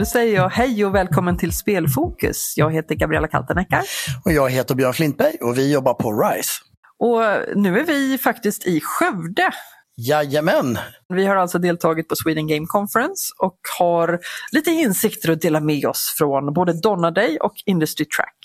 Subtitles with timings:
[0.00, 2.54] Då säger jag hej och välkommen till Spelfokus.
[2.56, 3.82] Jag heter Gabriella Kalteneckar.
[4.24, 6.52] Och jag heter Björn Flintberg och vi jobbar på RISE.
[6.98, 7.22] Och
[7.56, 9.50] nu är vi faktiskt i Skövde.
[9.96, 10.78] Jajamän!
[11.08, 14.18] Vi har alltså deltagit på Sweden Game Conference och har
[14.52, 18.36] lite insikter att dela med oss från både Donna Day och Industry Track.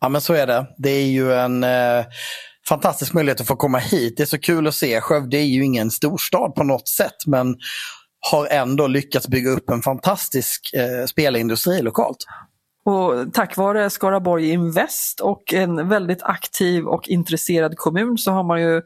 [0.00, 0.66] Ja men så är det.
[0.78, 2.04] Det är ju en eh,
[2.68, 4.16] fantastisk möjlighet att få komma hit.
[4.16, 5.00] Det är så kul att se.
[5.00, 7.56] Skövde är ju ingen storstad på något sätt men
[8.30, 12.18] har ändå lyckats bygga upp en fantastisk eh, spelindustri lokalt.
[12.86, 18.62] Och tack vare Skaraborg Invest och en väldigt aktiv och intresserad kommun så har man
[18.62, 18.82] ju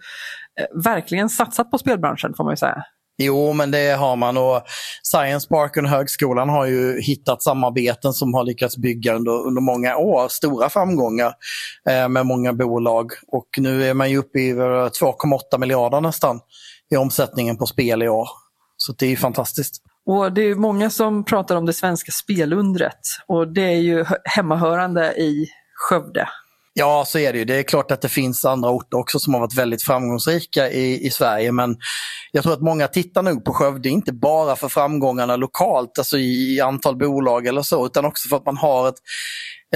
[0.85, 2.85] verkligen satsat på spelbranschen får man ju säga.
[3.21, 4.63] Jo, men det har man och
[5.03, 9.97] Science Park och högskolan har ju hittat samarbeten som har lyckats bygga under, under många
[9.97, 11.33] år, stora framgångar
[11.91, 13.13] eh, med många bolag.
[13.29, 16.41] Och nu är man ju uppe i 2,8 miljarder nästan
[16.91, 18.29] i omsättningen på spel i år.
[18.77, 19.83] Så det är fantastiskt.
[20.07, 25.13] Och Det är många som pratar om det svenska spelundret och det är ju hemmahörande
[25.13, 26.29] i Skövde.
[26.79, 27.45] Ja, så är det ju.
[27.45, 31.07] Det är klart att det finns andra orter också som har varit väldigt framgångsrika i,
[31.07, 31.53] i Sverige.
[31.53, 31.77] Men
[32.33, 36.55] jag tror att många tittar nog på Skövde, inte bara för framgångarna lokalt, alltså i,
[36.57, 38.95] i antal bolag eller så, utan också för att man har ett,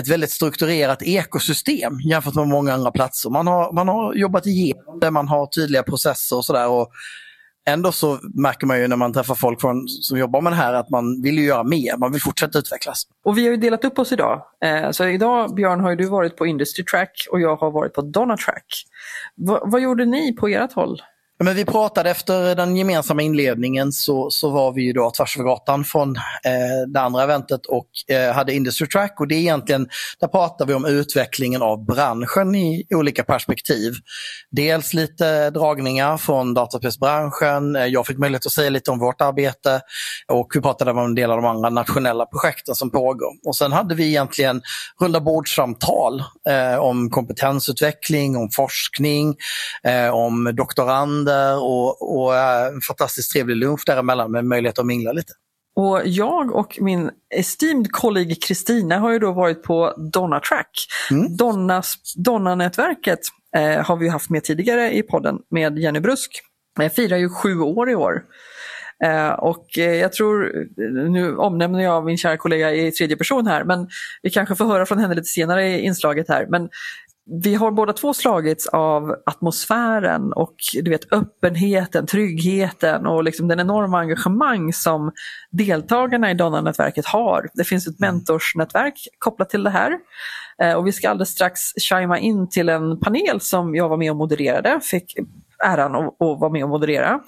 [0.00, 3.30] ett väldigt strukturerat ekosystem jämfört med många andra platser.
[3.30, 6.68] Man har, man har jobbat igenom det, man har tydliga processer och sådär
[7.66, 10.74] ändå så märker man ju när man träffar folk från, som jobbar med det här
[10.74, 13.06] att man vill ju göra mer, man vill fortsätta utvecklas.
[13.24, 14.42] Och vi har ju delat upp oss idag.
[14.64, 18.02] Eh, så idag Björn har du varit på Industry Track och jag har varit på
[18.02, 18.84] Donna Track.
[19.34, 21.02] Va vad gjorde ni på ert håll?
[21.44, 25.48] Men vi pratade efter den gemensamma inledningen så, så var vi ju då tvärs över
[25.48, 29.88] gatan från eh, det andra eventet och eh, hade Industry Track och det är egentligen,
[30.20, 33.92] där pratar vi om utvecklingen av branschen i olika perspektiv.
[34.50, 39.80] Dels lite dragningar från dataspelsbranschen, eh, jag fick möjlighet att säga lite om vårt arbete
[40.28, 43.32] och vi pratade om en del av de andra nationella projekten som pågår.
[43.46, 44.62] Och sen hade vi egentligen
[45.00, 49.36] runda bordsamtal eh, om kompetensutveckling, om forskning,
[49.84, 55.12] eh, om doktorander månader och, och en fantastiskt trevlig lunch däremellan med möjlighet att mingla
[55.12, 55.32] lite.
[55.76, 60.70] Och jag och min esteemed kollega Kristina har ju då varit på Donna Track.
[61.10, 61.36] Mm.
[61.36, 63.18] Donnas, Donna-nätverket
[63.56, 66.40] eh, har vi haft med tidigare i podden med Jenny Brusk.
[66.78, 68.22] Jag firar ju sju år i år.
[69.04, 70.52] Eh, och eh, jag tror,
[71.10, 73.88] nu omnämner jag min kära kollega i tredje person här, men
[74.22, 76.46] vi kanske får höra från henne lite senare i inslaget här.
[76.50, 76.68] Men
[77.24, 83.60] vi har båda två slagits av atmosfären och du vet, öppenheten, tryggheten och liksom den
[83.60, 85.12] enorma engagemang som
[85.50, 87.48] deltagarna i Donna-nätverket har.
[87.54, 88.14] Det finns ett mm.
[88.14, 89.98] mentorsnätverk kopplat till det här.
[90.62, 94.10] Eh, och vi ska alldeles strax chima in till en panel som jag var med
[94.10, 95.14] och modererade, fick
[95.64, 97.20] äran att, att vara med och moderera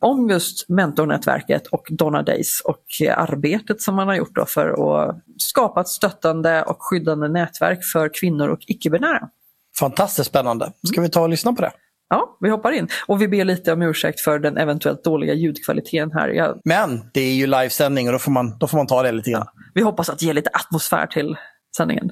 [0.00, 2.84] om just mentornätverket och Donna Days och
[3.16, 8.48] arbetet som man har gjort för att skapa ett stöttande och skyddande nätverk för kvinnor
[8.48, 9.28] och icke-binära.
[9.78, 10.72] Fantastiskt spännande.
[10.86, 11.72] Ska vi ta och lyssna på det?
[12.08, 12.88] Ja, vi hoppar in.
[13.06, 16.28] Och vi ber lite om ursäkt för den eventuellt dåliga ljudkvaliteten här.
[16.28, 16.60] Jag...
[16.64, 19.30] Men det är ju livesändning och då får man, då får man ta det lite
[19.30, 19.46] grann.
[19.46, 21.36] Ja, vi hoppas att ge lite atmosfär till
[21.76, 22.10] sändningen.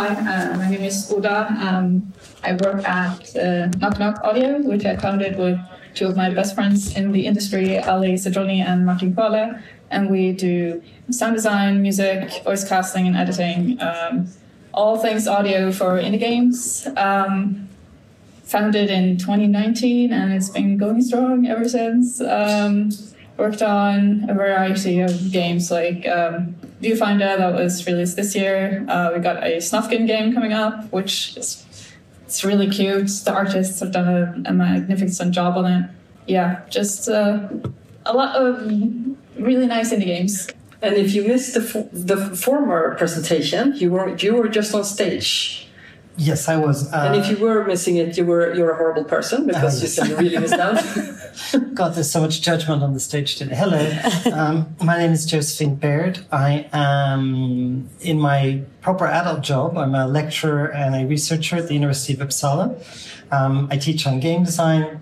[0.00, 1.54] Hi, uh, my name is Oda.
[1.60, 5.60] Um, I work at uh, Noknok Audio, which I founded with
[5.94, 9.62] two of my best friends in the industry, Ali Sadroni and Martin Kvale.
[9.90, 13.78] And we do sound design, music, voice casting, and editing.
[13.82, 14.26] Um,
[14.72, 16.88] all things audio for indie games.
[16.96, 17.68] Um,
[18.44, 22.22] founded in 2019, and it's been going strong ever since.
[22.22, 22.88] Um,
[23.36, 28.84] worked on a variety of games like um, Viewfinder that was released this year.
[28.88, 31.66] Uh, we got a Snufkin game coming up, which is
[32.24, 33.08] it's really cute.
[33.24, 35.90] The artists have done a, a magnificent job on it.
[36.26, 37.48] Yeah, just uh,
[38.06, 38.66] a lot of
[39.36, 40.48] really nice indie games.
[40.82, 45.68] And if you missed the, the former presentation, you were you were just on stage.
[46.16, 46.92] Yes, I was.
[46.92, 49.80] Uh, and if you were missing it, you were you're a horrible person because uh,
[49.80, 49.82] yes.
[49.82, 51.74] you said you really missed out.
[51.74, 53.54] God, there's so much judgment on the stage today.
[53.54, 53.80] Hello,
[54.36, 56.20] um, my name is Josephine Baird.
[56.30, 59.78] I am in my proper adult job.
[59.78, 62.76] I'm a lecturer and a researcher at the University of Uppsala.
[63.32, 65.00] Um, I teach on game design.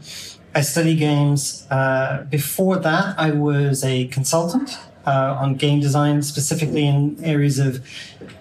[0.54, 1.66] I study games.
[1.70, 7.84] Uh, before that, I was a consultant uh, on game design, specifically in areas of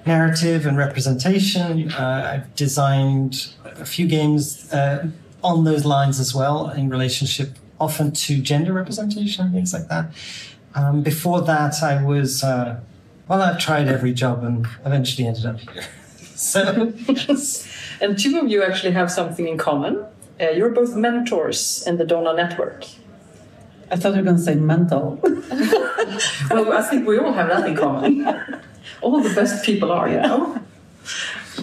[0.05, 1.91] narrative and representation.
[1.91, 5.09] Uh, I've designed a few games uh,
[5.43, 10.11] on those lines as well, in relationship often to gender representation and things like that.
[10.75, 12.79] Um, before that, I was, uh,
[13.27, 15.83] well, I tried every job and eventually ended up here.
[16.35, 16.93] so,
[18.01, 20.05] and two of you actually have something in common.
[20.39, 22.85] Uh, you're both mentors in the Donna Network.
[23.89, 25.19] I thought you were going to say mental.
[26.51, 28.25] well, I think we all have that in common.
[29.01, 30.61] all the best people are, you know.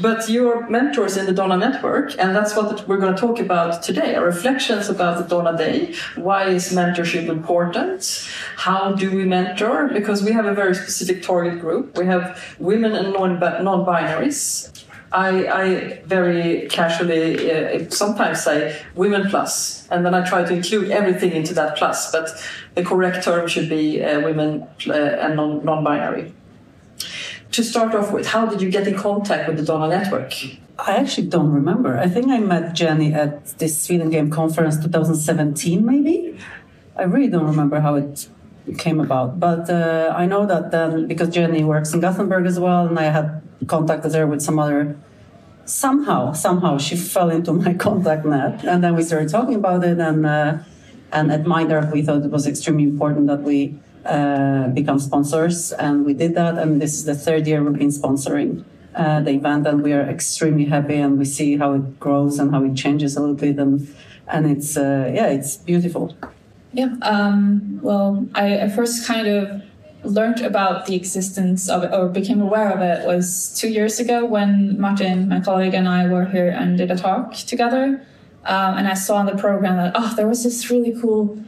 [0.01, 3.83] But you're mentors in the Donna Network, and that's what we're going to talk about
[3.83, 4.17] today.
[4.17, 5.95] Our reflections about the Donna Day.
[6.17, 8.29] Why is mentorship important?
[8.57, 9.89] How do we mentor?
[9.89, 11.97] Because we have a very specific target group.
[11.97, 14.84] We have women and non-binaries.
[15.15, 20.91] I, I, very casually uh, sometimes say women plus, and then I try to include
[20.91, 22.31] everything into that plus, but
[22.75, 26.33] the correct term should be uh, women uh, and non binary
[27.55, 30.33] to start off with, how did you get in contact with the Donna Network?
[30.77, 31.97] I actually don't remember.
[31.97, 36.37] I think I met Jenny at this Sweden Game Conference 2017, maybe.
[36.97, 38.29] I really don't remember how it
[38.79, 42.87] came about, but uh, I know that then because Jenny works in Gothenburg as well,
[42.87, 44.97] and I had contacted her with some other.
[45.67, 49.99] Somehow, somehow she fell into my contact net, and then we started talking about it,
[49.99, 50.59] and uh,
[51.13, 56.05] and at Mindark we thought it was extremely important that we uh, become sponsors, and
[56.05, 56.59] we did that.
[56.59, 58.65] And this is the third year we've been sponsoring
[58.95, 60.97] uh, the event, and we are extremely happy.
[60.97, 63.89] And we see how it grows and how it changes a little bit, and
[64.29, 66.17] and it's uh, yeah, it's beautiful.
[66.75, 66.97] Yeah.
[67.03, 69.63] Um, well, I, I first kind of
[70.03, 74.25] learned about the existence of it or became aware of it was two years ago
[74.25, 78.05] when Martin, my colleague, and I were here and did a talk together.
[78.45, 81.39] Um, and I saw on the program that, oh, there was this really cool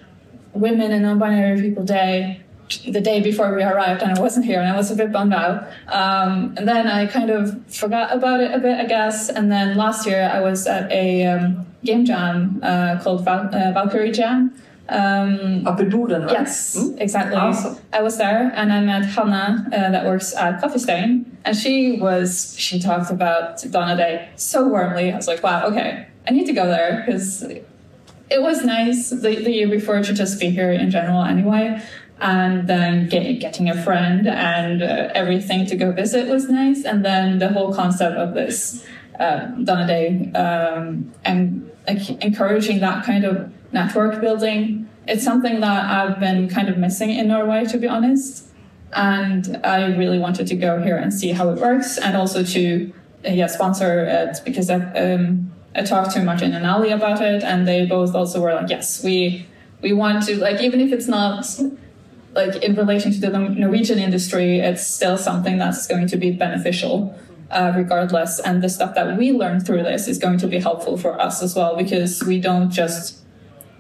[0.55, 2.40] Women and Non Binary People Day
[2.88, 5.34] the day before we arrived and I wasn't here and I was a bit bummed
[5.34, 5.69] out.
[5.88, 9.28] Um, and then I kind of forgot about it a bit, I guess.
[9.28, 13.73] And then last year I was at a um, game jam uh, called Val- uh,
[13.73, 14.52] Valkyrie Jam.
[14.88, 16.32] Um, Up in Boden, right?
[16.32, 17.00] Yes, mm?
[17.00, 17.36] exactly.
[17.36, 17.76] Awesome.
[17.92, 21.38] I was there and I met Hannah uh, that works at Coffee Stain.
[21.44, 25.12] And she was, she talked about Donna Day so warmly.
[25.12, 29.36] I was like, wow, okay, I need to go there because it was nice the,
[29.36, 31.82] the year before to just be here in general anyway
[32.20, 36.84] and then get, getting a friend and uh, everything to go visit was nice.
[36.84, 38.84] And then the whole concept of this
[39.20, 45.84] uh, Donna Day um, and like, encouraging that kind of network building, it's something that
[45.84, 48.48] I've been kind of missing in Norway, to be honest.
[48.92, 52.92] And I really wanted to go here and see how it works, and also to
[53.26, 57.42] uh, yeah sponsor it because I, um, I talked to Martin and Ali about it,
[57.42, 59.46] and they both also were like, yes, we
[59.82, 61.44] we want to like even if it's not
[62.34, 67.18] like in relation to the Norwegian industry, it's still something that's going to be beneficial
[67.50, 68.40] uh, regardless.
[68.40, 71.42] And the stuff that we learn through this is going to be helpful for us
[71.42, 73.24] as well because we don't just,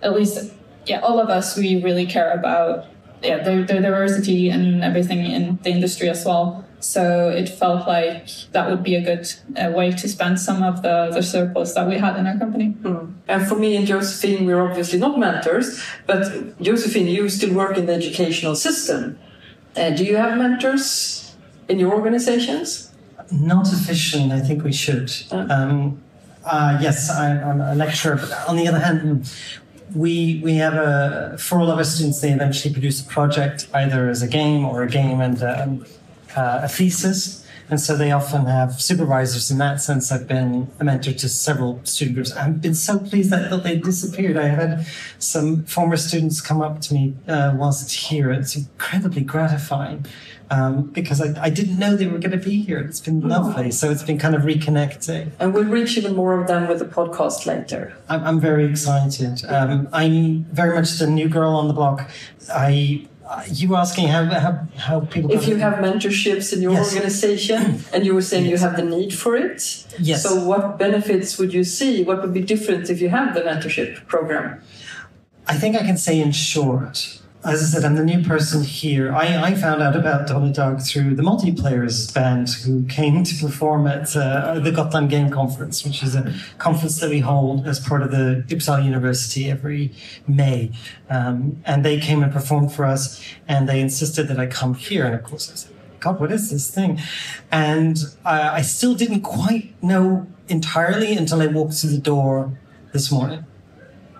[0.02, 0.52] at least,
[0.86, 2.86] yeah, all of us, we really care about
[3.22, 6.64] yeah the, the diversity and everything in the industry as well.
[6.80, 9.26] So it felt like that would be a good
[9.56, 12.76] uh, way to spend some of the, the surplus that we had in our company.
[12.82, 13.14] Mm.
[13.26, 17.86] And for me and Josephine, we're obviously not mentors, but Josephine, you still work in
[17.86, 19.18] the educational system.
[19.74, 21.34] Uh, do you have mentors
[21.68, 22.92] in your organizations?
[23.32, 25.10] Not officially, I think we should.
[25.32, 25.46] Uh.
[25.50, 26.02] Um,
[26.44, 29.28] uh, yes, I, am a lecturer, but on the other hand,
[29.96, 34.08] we we have a for all of our students, they eventually produce a project either
[34.08, 35.86] as a game or a game and um,
[36.36, 37.42] uh, a thesis.
[37.68, 39.50] And so they often have supervisors.
[39.50, 42.32] In that sense, I've been a mentor to several student groups.
[42.32, 44.36] I've been so pleased that, that they disappeared.
[44.36, 44.86] I had
[45.18, 48.30] some former students come up to me uh, whilst here.
[48.30, 50.06] It's incredibly gratifying
[50.50, 52.78] um, because I, I, didn't know they were going to be here.
[52.78, 53.28] It's been oh.
[53.28, 53.70] lovely.
[53.70, 55.32] So it's been kind of reconnecting.
[55.38, 57.96] And we'll reach even more of them with the podcast later.
[58.08, 59.44] I'm, I'm very excited.
[59.48, 62.08] Um, I'm very much the new girl on the block.
[62.52, 63.06] I
[63.50, 66.94] you asking how, how, how people if you have mentorships in your yes.
[66.94, 68.52] organization and you were saying yes.
[68.52, 72.32] you have the need for it yes so what benefits would you see what would
[72.32, 74.62] be different if you have the mentorship program
[75.48, 77.15] i think i can say in short
[77.46, 79.12] as I said, I'm the new person here.
[79.12, 83.86] I, I found out about Donna Day through the multiplayers band who came to perform
[83.86, 88.02] at uh, the Gotland Game Conference, which is a conference that we hold as part
[88.02, 89.92] of the Uppsala University every
[90.26, 90.72] May.
[91.08, 95.06] Um, and they came and performed for us, and they insisted that I come here.
[95.06, 97.00] And of course, I said, God, what is this thing?
[97.52, 102.58] And I, I still didn't quite know entirely until I walked through the door
[102.92, 103.44] this morning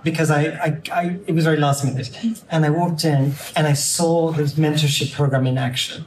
[0.07, 2.17] because I, I, I, it was very last minute.
[2.49, 6.05] And I walked in and I saw this mentorship program in action.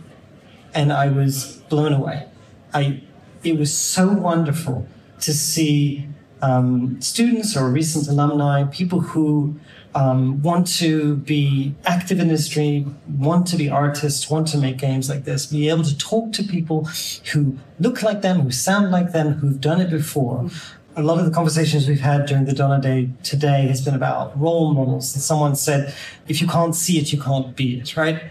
[0.73, 2.25] And I was blown away.
[2.73, 3.03] I,
[3.43, 4.87] it was so wonderful
[5.19, 6.07] to see
[6.41, 9.59] um, students or recent alumni, people who
[9.95, 12.85] um, want to be active in the industry,
[13.17, 16.43] want to be artists, want to make games like this, be able to talk to
[16.43, 16.85] people
[17.33, 20.49] who look like them, who sound like them, who've done it before.
[20.99, 24.37] A lot of the conversations we've had during the Donna Day today has been about
[24.37, 25.15] role models.
[25.15, 25.93] And someone said,
[26.27, 28.21] if you can't see it, you can't be it, right?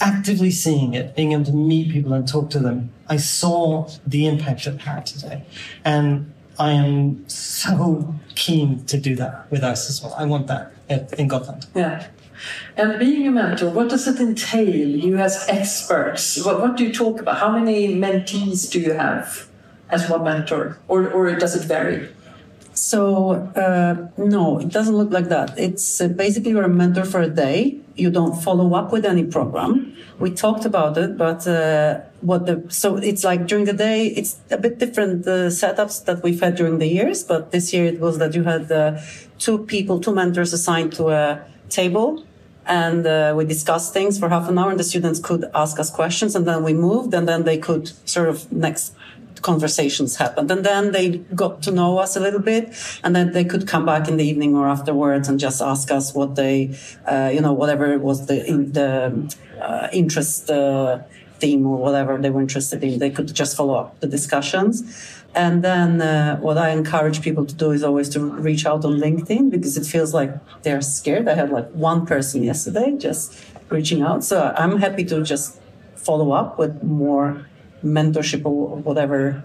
[0.00, 2.92] Actively seeing it, being able to meet people and talk to them.
[3.08, 5.44] I saw the impact it had today.
[5.84, 10.12] And I am so keen to do that with us as well.
[10.18, 10.72] I want that
[11.16, 11.66] in Gotland.
[11.72, 12.04] Yeah.
[12.76, 14.68] And being a mentor, what does it entail?
[14.68, 17.38] You as experts, what, what do you talk about?
[17.38, 19.48] How many mentees do you have
[19.90, 22.08] as one mentor, or, or does it vary?
[22.76, 25.58] So uh, no, it doesn't look like that.
[25.58, 27.78] It's uh, basically you're a mentor for a day.
[27.94, 29.96] You don't follow up with any program.
[30.18, 34.08] We talked about it, but uh, what the so it's like during the day.
[34.08, 37.24] It's a bit different the setups that we've had during the years.
[37.24, 39.00] But this year it was that you had uh,
[39.38, 42.26] two people, two mentors assigned to a table,
[42.66, 45.90] and uh, we discussed things for half an hour, and the students could ask us
[45.90, 48.94] questions, and then we moved, and then they could sort of next
[49.46, 50.50] conversations happened.
[50.50, 51.06] And then they
[51.42, 52.64] got to know us a little bit
[53.02, 56.06] and then they could come back in the evening or afterwards and just ask us
[56.18, 56.56] what they,
[57.12, 58.92] uh, you know, whatever was the, in, the
[59.60, 60.98] uh, interest uh,
[61.40, 62.98] theme or whatever they were interested in.
[62.98, 64.72] They could just follow up the discussions.
[65.44, 68.94] And then uh, what I encourage people to do is always to reach out on
[69.06, 70.30] LinkedIn because it feels like
[70.64, 71.28] they're scared.
[71.28, 73.24] I had like one person yesterday just
[73.68, 74.24] reaching out.
[74.24, 75.60] So I'm happy to just
[76.06, 77.46] follow up with more
[77.84, 79.44] mentorship or whatever,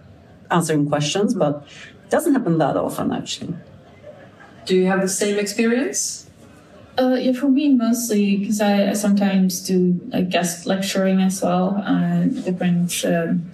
[0.49, 1.65] answering questions, but
[2.03, 3.53] it doesn't happen that often actually.
[4.65, 6.29] Do you have the same experience?
[6.99, 11.81] Uh, yeah, for me mostly because I, I, sometimes do like guest lecturing as well,
[11.85, 13.49] uh, different um,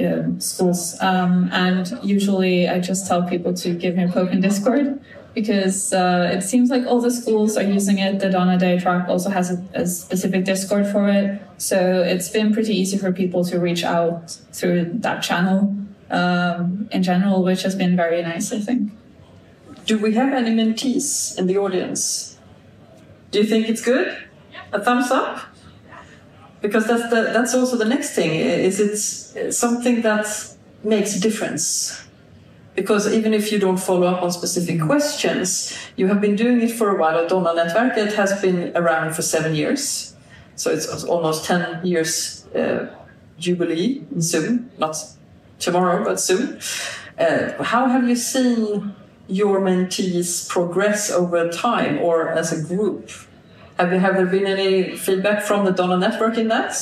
[0.00, 4.40] uh, schools, um, and usually I just tell people to give me a poke in
[4.40, 4.98] Discord
[5.34, 8.20] because uh, it seems like all the schools are using it.
[8.20, 11.40] The Donna Day track also has a, a, specific Discord for it.
[11.56, 15.74] So it's been pretty easy for people to reach out through that channel
[16.10, 18.92] um, in general, which has been very nice, I think.
[19.86, 22.38] Do we have any mentees in the audience?
[23.30, 24.16] Do you think it's good?
[24.72, 25.40] A thumbs up?
[26.60, 28.30] Because that's the, that's also the next thing.
[28.30, 30.26] Is it something that
[30.84, 32.02] makes a difference?
[32.74, 36.70] Because even if you don't follow up on specific questions, you have been doing it
[36.70, 37.26] for a while.
[37.28, 40.14] Donna Nätverket has been around for seven years,
[40.56, 42.86] so it's almost 10 years uh,
[43.38, 44.96] jubilee soon, not
[45.58, 46.60] tomorrow, but soon.
[47.18, 48.94] Uh, how have you seen
[49.28, 53.10] your mentees progress over time or as a group?
[53.78, 56.74] Have, you, have there been any feedback from the Donna Network in that?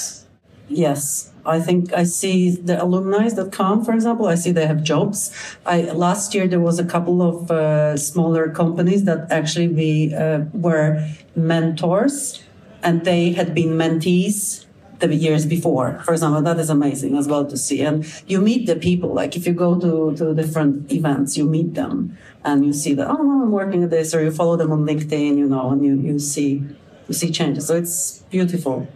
[0.69, 4.83] Yes, I think I see the alumni that come, for example, I see they have
[4.83, 5.33] jobs.
[5.67, 10.45] I last year there was a couple of uh, smaller companies that actually we uh,
[10.53, 12.43] were mentors,
[12.83, 14.67] and they had been mentees
[15.01, 16.01] the years before.
[16.05, 17.83] For example, that is amazing as well to see.
[17.83, 19.13] And you meet the people.
[19.15, 23.09] Like if you go to to different events, you meet them and you see that
[23.09, 25.95] oh, I'm working at this, or you follow them on LinkedIn, you know, and you
[25.97, 26.63] you see
[27.09, 27.67] you see changes.
[27.67, 28.89] So it's beautiful.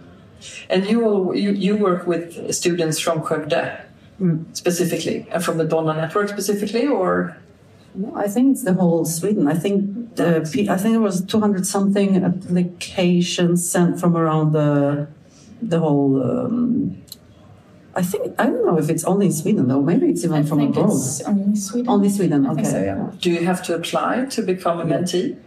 [0.69, 3.81] And you, you, you work with students from Skövde
[4.21, 4.45] mm.
[4.57, 7.37] specifically, and from the Donna network specifically, or?
[7.95, 9.47] No, I think it's the whole Sweden.
[9.47, 15.07] I think the, I think it was 200 something applications sent from around the
[15.63, 16.23] the whole.
[16.23, 17.03] Um,
[17.97, 19.81] I think I don't know if it's only in Sweden though.
[19.81, 20.91] Maybe it's even I from abroad.
[21.27, 21.89] only Sweden.
[21.89, 22.47] Only Sweden.
[22.47, 22.65] Okay.
[22.65, 23.13] So, yeah.
[23.21, 25.39] Do you have to apply to become a mentee?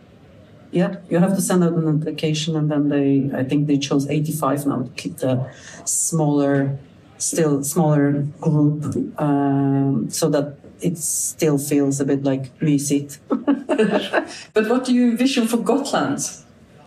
[0.72, 4.10] Yeah, you have to send out an application, and then they, I think they chose
[4.10, 5.50] 85 now to keep the
[5.86, 6.78] smaller,
[7.18, 13.20] still smaller group, um, so that it still feels a bit like Mysigt.
[14.54, 16.20] but what do you envision for Gotland?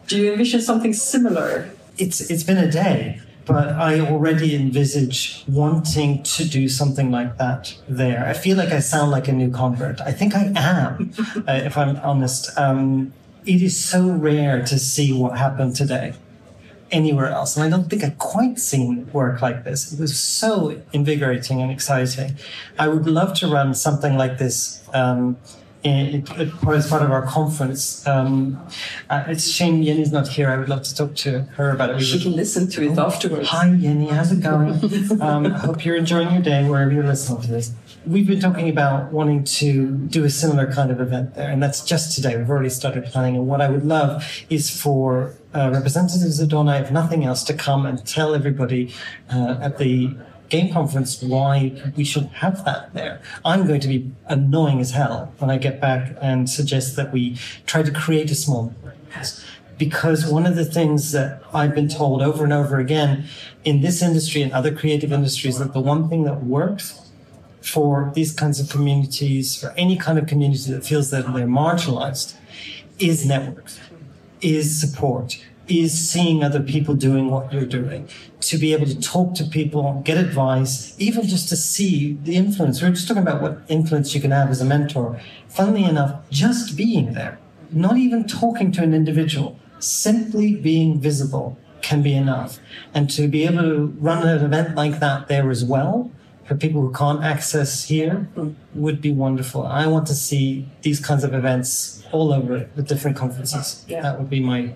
[0.06, 1.70] Do you envision something similar?
[1.98, 7.76] It's it's been a day, but I already envisage wanting to do something like that
[7.88, 8.26] there.
[8.26, 10.00] I feel like I sound like a new convert.
[10.00, 11.12] I think I am,
[11.48, 12.50] uh, if I'm honest.
[12.58, 13.12] Um,
[13.46, 16.14] it is so rare to see what happened today
[16.90, 17.56] anywhere else.
[17.56, 19.92] And I don't think I've quite seen work like this.
[19.92, 22.36] It was so invigorating and exciting.
[22.78, 25.36] I would love to run something like this um,
[25.82, 28.06] in, as part of our conference.
[28.06, 28.60] Um,
[29.08, 30.50] uh, it's a shame Jenny's not here.
[30.50, 32.00] I would love to talk to her about it.
[32.00, 33.48] She can listen to it oh, afterwards.
[33.48, 34.08] Hi, Jenny.
[34.08, 34.72] How's it going?
[35.22, 37.72] um, I hope you're enjoying your day wherever you're listening to this.
[38.06, 41.84] We've been talking about wanting to do a similar kind of event there, and that's
[41.84, 42.34] just today.
[42.34, 43.36] We've already started planning.
[43.36, 47.52] And what I would love is for uh, representatives of Donna, if nothing else, to
[47.52, 48.94] come and tell everybody
[49.30, 50.16] uh, at the
[50.48, 53.20] game conference why we should have that there.
[53.44, 57.36] I'm going to be annoying as hell when I get back and suggest that we
[57.66, 58.74] try to create a small
[59.76, 63.26] because one of the things that I've been told over and over again
[63.64, 67.09] in this industry and other creative industries that the one thing that works
[67.60, 72.34] for these kinds of communities, for any kind of community that feels that they're marginalized,
[72.98, 73.80] is networks,
[74.40, 78.08] is support, is seeing other people doing what you're doing,
[78.40, 82.82] to be able to talk to people, get advice, even just to see the influence.
[82.82, 85.20] We are just talking about what influence you can have as a mentor.
[85.48, 87.38] Funnily enough, just being there,
[87.70, 92.58] not even talking to an individual, simply being visible can be enough.
[92.92, 96.10] And to be able to run an event like that there as well,
[96.50, 98.26] for people who can't access here,
[98.74, 99.64] would be wonderful.
[99.64, 103.84] I want to see these kinds of events all over the different conferences.
[103.86, 104.02] Yeah.
[104.02, 104.74] That would be my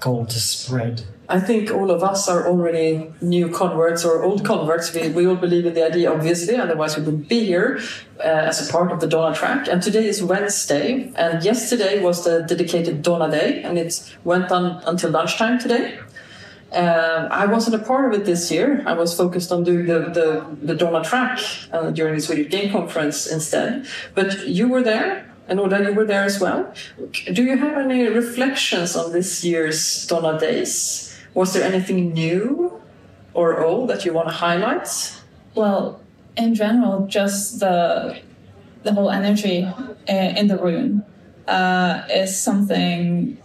[0.00, 1.04] goal to spread.
[1.28, 4.92] I think all of us are already new converts or old converts.
[4.92, 7.78] We, we all believe in the idea, obviously, otherwise we wouldn't be here
[8.18, 9.68] uh, as a part of the Donna track.
[9.68, 14.82] And today is Wednesday, and yesterday was the dedicated Donna Day, and it went on
[14.84, 15.96] until lunchtime today.
[16.74, 18.82] Uh, I wasn't a part of it this year.
[18.84, 21.38] I was focused on doing the, the, the Donna track
[21.72, 23.86] uh, during the Swedish Game Conference instead.
[24.14, 26.74] But you were there, and Oda, you were there as well.
[27.32, 31.16] Do you have any reflections on this year's Donna Days?
[31.34, 32.80] Was there anything new
[33.34, 34.88] or old that you want to highlight?
[35.54, 36.00] Well,
[36.36, 38.20] in general, just the
[38.82, 41.04] the whole energy uh, in the room
[41.48, 43.38] uh, is something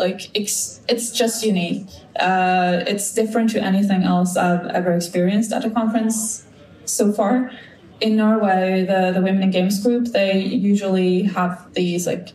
[0.00, 1.86] like it's, it's just unique.
[2.18, 6.44] Uh, it's different to anything else I've ever experienced at a conference
[6.84, 7.52] so far
[8.00, 12.32] in Norway, the, the Women in Games group, they usually have these like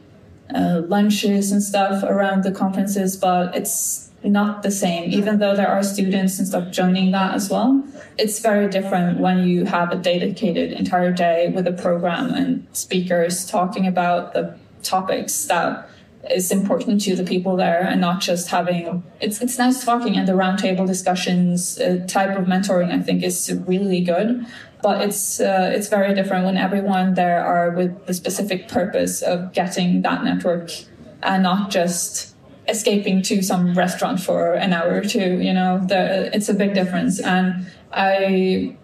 [0.54, 5.68] uh, lunches and stuff around the conferences, but it's not the same, even though there
[5.68, 7.84] are students and stuff joining that as well.
[8.18, 13.46] It's very different when you have a dedicated entire day with a program and speakers
[13.46, 15.90] talking about the topics that
[16.30, 20.28] is important to the people there and not just having it's it's nice talking and
[20.28, 24.46] the roundtable discussions uh, type of mentoring i think is really good.
[24.82, 29.52] But it's uh, it's very different when everyone there are with the specific purpose of
[29.52, 30.70] getting that network
[31.24, 32.36] and not just
[32.68, 36.74] escaping to some restaurant for an hour or two you know the, it's a big
[36.76, 37.20] difference.
[37.20, 38.78] And i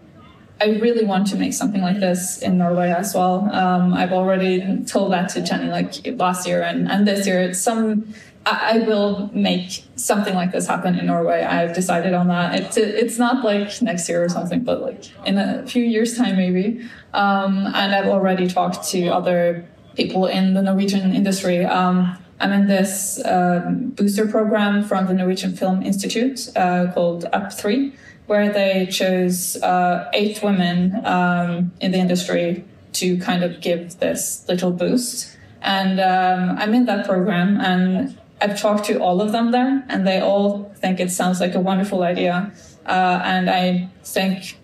[0.62, 3.50] I really want to make something like this in Norway as well.
[3.52, 7.42] Um, I've already told that to Jenny like last year and, and this year.
[7.42, 8.14] It's some
[8.46, 11.44] I, will make something like this happen in Norway.
[11.44, 12.60] I've decided on that.
[12.60, 16.38] It's it's not like next year or something, but like in a few years' time
[16.38, 16.88] maybe.
[17.14, 21.66] Um, and I've already talked to other people in the Norwegian industry.
[21.66, 27.94] Um, I'm in this um, booster program from the Norwegian Film Institute uh, called Up3,
[28.32, 32.64] where they chose uh, eight women um, in the industry
[32.94, 35.38] to kind of give this little boost.
[35.62, 40.08] And um, I'm in that program, and I've talked to all of them there, and
[40.08, 42.54] they all think it sounds like a wonderful idea.
[42.86, 44.58] Uh, and I think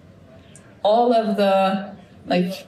[0.81, 1.93] all of the
[2.25, 2.67] like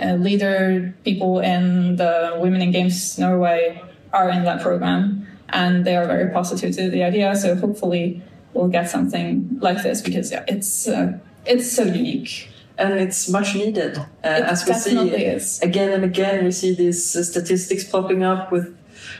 [0.00, 3.80] uh, leader people in the Women in Games Norway
[4.12, 7.36] are in that program, and they are very positive to the idea.
[7.36, 8.22] So hopefully,
[8.54, 13.54] we'll get something like this because yeah, it's uh, it's so unique and it's much
[13.54, 13.98] needed.
[13.98, 15.60] Uh, as we see is.
[15.60, 18.76] again and again, we see these uh, statistics popping up with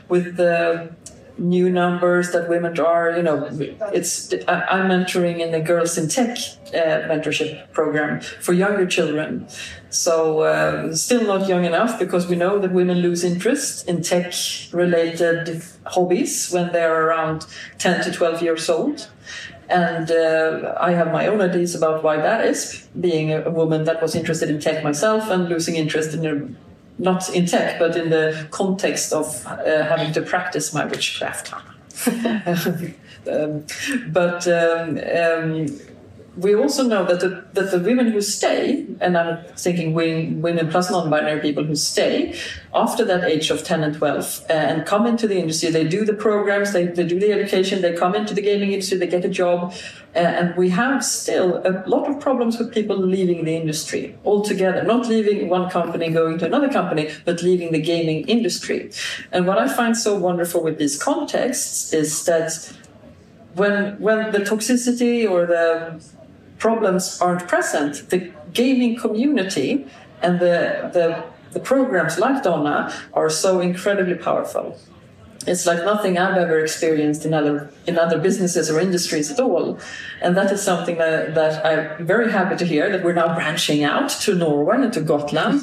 [0.09, 0.95] with the
[1.38, 3.49] new numbers that women are you know
[3.92, 6.37] it's i'm mentoring in the girls in tech
[6.75, 9.47] uh, mentorship program for younger children.
[9.90, 14.33] So uh, still not young enough because we know that women lose interest in tech
[14.73, 17.47] related hobbies when they're around
[17.79, 19.11] 10 to 12 years old.
[19.68, 24.03] And uh, I have my own ideas about why that is, being a, woman that
[24.03, 26.72] was interested in tech myself and losing interest in a
[27.03, 31.53] not in tech, but in the context of uh, having to practice my witchcraft.
[32.07, 33.65] um,
[34.09, 35.67] but um, um,
[36.37, 40.90] we also know that the, that the women who stay, and I'm thinking women plus
[40.90, 42.35] non-binary people who stay
[42.73, 46.07] after that age of 10 and 12 uh, and come into the industry, they do
[46.07, 49.27] the programs, they, they do the education, they come into the gaming industry, they get
[49.27, 49.75] a job,
[50.14, 54.83] uh, and we have still a lot of problems with people leaving the industry altogether,
[54.85, 58.90] not leaving one company, going to another company, but leaving the gaming industry.
[59.33, 62.73] And what I find so wonderful with these contexts is that
[63.55, 66.01] when when the toxicity or the
[66.62, 68.20] problems aren't present, the
[68.53, 69.85] gaming community
[70.22, 71.07] and the, the,
[71.55, 74.66] the programs like Donna are so incredibly powerful.
[75.53, 77.57] it's like nothing I've ever experienced in other
[77.88, 79.66] in other businesses or industries at all,
[80.25, 83.81] and that is something that, that I'm very happy to hear that we're now branching
[83.92, 85.59] out to Norway and to Gotland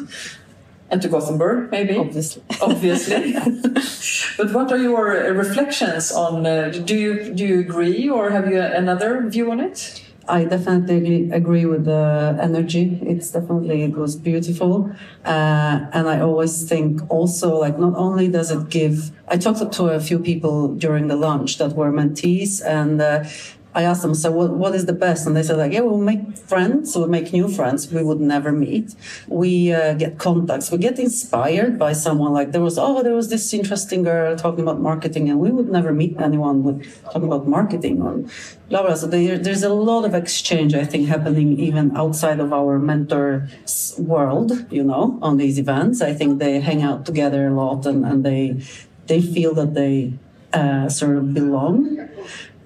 [0.91, 1.95] and to Gothenburg, maybe.
[1.95, 2.43] Obviously.
[2.69, 3.21] Obviously.
[4.37, 5.05] but what are your
[5.43, 6.45] reflections on?
[6.45, 9.81] Uh, do you do you agree, or have you another view on it?
[10.29, 12.99] I definitely agree with the energy.
[13.01, 14.91] It's definitely it was beautiful,
[15.25, 19.11] uh, and I always think also like not only does it give.
[19.27, 23.23] I talked to a few people during the lunch that were mentees, and uh,
[23.75, 25.27] I asked them, so what, what is the best?
[25.27, 28.51] And they said like, yeah, we'll make friends, we'll make new friends we would never
[28.51, 28.95] meet.
[29.27, 33.29] We uh, get contacts, we get inspired by someone like there was, oh, there was
[33.29, 37.47] this interesting girl talking about marketing and we would never meet anyone with talking about
[37.47, 38.23] marketing or
[38.69, 38.95] blah, blah.
[38.95, 43.93] So there, there's a lot of exchange, I think, happening even outside of our mentors
[43.99, 46.01] world, you know, on these events.
[46.01, 48.61] I think they hang out together a lot and, and they,
[49.05, 50.13] they feel that they
[50.53, 52.09] uh, sort of belong.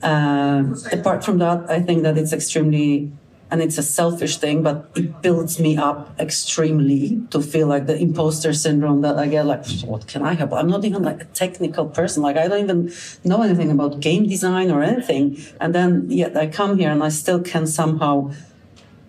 [0.04, 3.10] Uh, apart from that, I think that it's extremely,
[3.50, 7.98] and it's a selfish thing, but it builds me up extremely to feel like the
[7.98, 9.46] imposter syndrome that I get.
[9.46, 10.52] Like, what can I help?
[10.54, 12.22] I'm not even like a technical person.
[12.22, 15.38] Like, I don't even know anything about game design or anything.
[15.62, 18.34] And then yet I come here and I still can somehow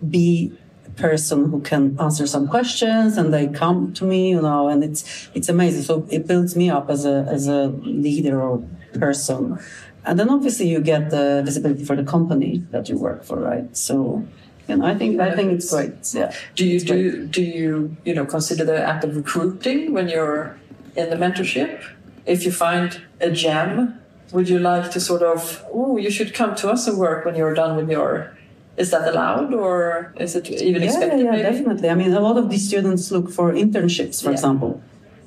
[0.08, 0.52] be
[0.86, 4.84] a person who can answer some questions and they come to me, you know, and
[4.84, 5.82] it's, it's amazing.
[5.82, 9.58] So it builds me up as a, as a leader or person.
[10.06, 13.74] And then obviously you get the visibility for the company that you work for, right?
[13.76, 14.26] So,
[14.68, 15.94] you know, I think I think it's great.
[16.12, 16.34] Yeah.
[16.56, 20.58] Do you do you, do you you know consider the act of recruiting when you're
[20.96, 21.82] in the mentorship?
[22.26, 23.98] If you find a gem,
[24.32, 27.34] would you like to sort of oh you should come to us and work when
[27.34, 28.36] you're done with your
[28.76, 31.20] is that allowed or is it even yeah, expected?
[31.20, 31.42] Yeah, maybe?
[31.42, 31.88] definitely.
[31.88, 34.32] I mean, a lot of these students look for internships, for Yeah.
[34.32, 34.82] example.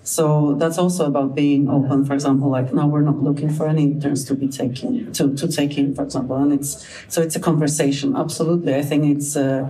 [0.08, 2.06] So that's also about being open.
[2.06, 5.48] For example, like now we're not looking for any interns to be taken to, to
[5.50, 8.16] take in, for example, and it's so it's a conversation.
[8.16, 9.70] Absolutely, I think it's uh,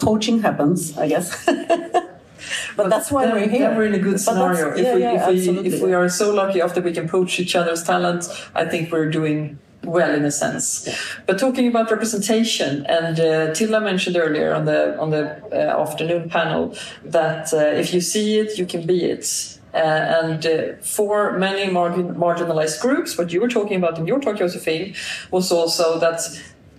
[0.00, 1.44] coaching happens, I guess.
[2.76, 3.68] but that's why then, we're here.
[3.68, 4.74] Then we're in a good scenario.
[4.74, 7.38] yeah, if we, yeah, if, we, if we are so lucky after we can poach
[7.38, 10.88] each other's talent, I think we're doing well in a sense.
[11.26, 16.28] But talking about representation, and uh, Tilla mentioned earlier on the on the uh, afternoon
[16.28, 19.58] panel that uh, if you see it, you can be it.
[19.74, 24.20] Uh, and uh, for many margin, marginalized groups, what you were talking about in your
[24.20, 24.94] talk, Josephine,
[25.30, 26.20] was also that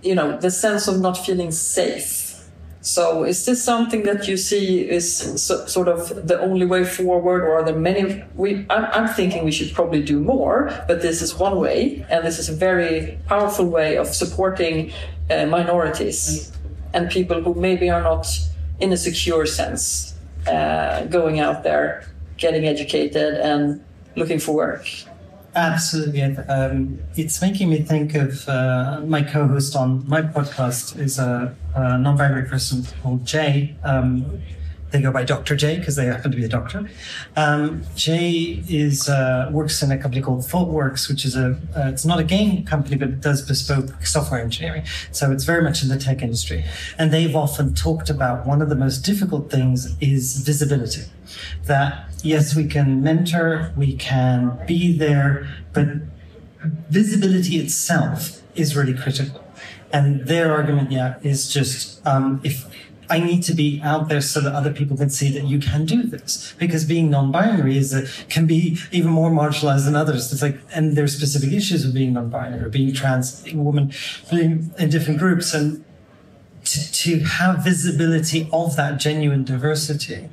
[0.04, 2.23] you know the sense of not feeling safe.
[2.84, 7.44] So, is this something that you see is so, sort of the only way forward,
[7.44, 8.22] or are there many?
[8.36, 12.26] We, I'm, I'm thinking we should probably do more, but this is one way, and
[12.26, 14.92] this is a very powerful way of supporting
[15.32, 16.52] uh, minorities
[16.94, 18.28] and people who maybe are not
[18.82, 20.16] in a secure sense
[20.48, 22.04] uh, going out there,
[22.36, 23.82] getting educated, and
[24.18, 24.86] looking for work.
[25.56, 26.24] Absolutely.
[26.24, 31.98] Um, it's making me think of uh, my co-host on my podcast is a, a
[32.00, 33.76] non-binary person called Jay.
[33.84, 34.42] Um,
[34.94, 35.56] they go by Dr.
[35.56, 36.88] J because they happen to be a doctor.
[37.36, 42.06] Um, Jay is uh, works in a company called ThoughtWorks, which is a uh, it's
[42.06, 44.84] not a game company, but it does bespoke software engineering.
[45.12, 46.64] So it's very much in the tech industry,
[46.98, 51.06] and they've often talked about one of the most difficult things is visibility.
[51.66, 55.88] That yes, we can mentor, we can be there, but
[56.90, 59.44] visibility itself is really critical.
[59.92, 62.66] And their argument, yeah, is just um, if
[63.14, 65.86] I need to be out there so that other people can see that you can
[65.86, 66.56] do this.
[66.58, 70.34] Because being non-binary is a, can be even more marginalized than others.
[70.34, 73.94] It's like, and there's specific issues with being non-binary, or being trans, being a woman,
[74.32, 75.86] being in different groups, and
[76.66, 80.30] to, to have visibility of that genuine diversity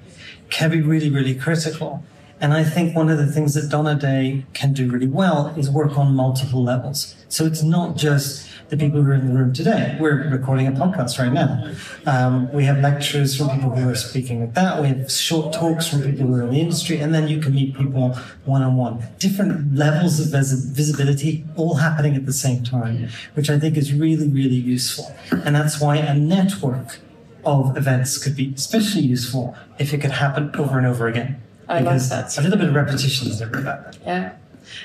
[0.48, 2.02] can be really, really critical.
[2.42, 5.68] And I think one of the things that Donna Day can do really well is
[5.68, 7.14] work on multiple levels.
[7.28, 9.98] So it's not just the people who are in the room today.
[10.00, 11.70] We're recording a podcast right now.
[12.06, 14.80] Um, we have lectures from people who are speaking like that.
[14.80, 17.54] We have short talks from people who are in the industry, and then you can
[17.54, 18.14] meet people
[18.46, 19.02] one on one.
[19.18, 23.92] Different levels of vis- visibility all happening at the same time, which I think is
[23.92, 25.14] really, really useful.
[25.30, 27.00] And that's why a network
[27.44, 31.42] of events could be especially useful if it could happen over and over again.
[31.70, 32.36] I because that.
[32.36, 33.96] a little bit of repetition is bad.
[34.04, 34.32] Yeah.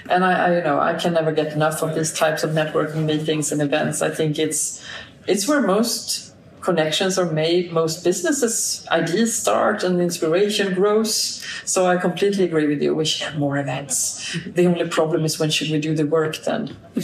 [0.09, 3.05] And I, I, you know, I can never get enough of these types of networking
[3.05, 4.01] meetings and events.
[4.01, 4.83] I think it's,
[5.27, 6.34] it's where most
[6.65, 11.41] connections are made, most businesses ideas start, and inspiration grows.
[11.63, 12.93] So I completely agree with you.
[12.93, 14.35] We should have more events.
[14.45, 16.75] The only problem is when should we do the work then?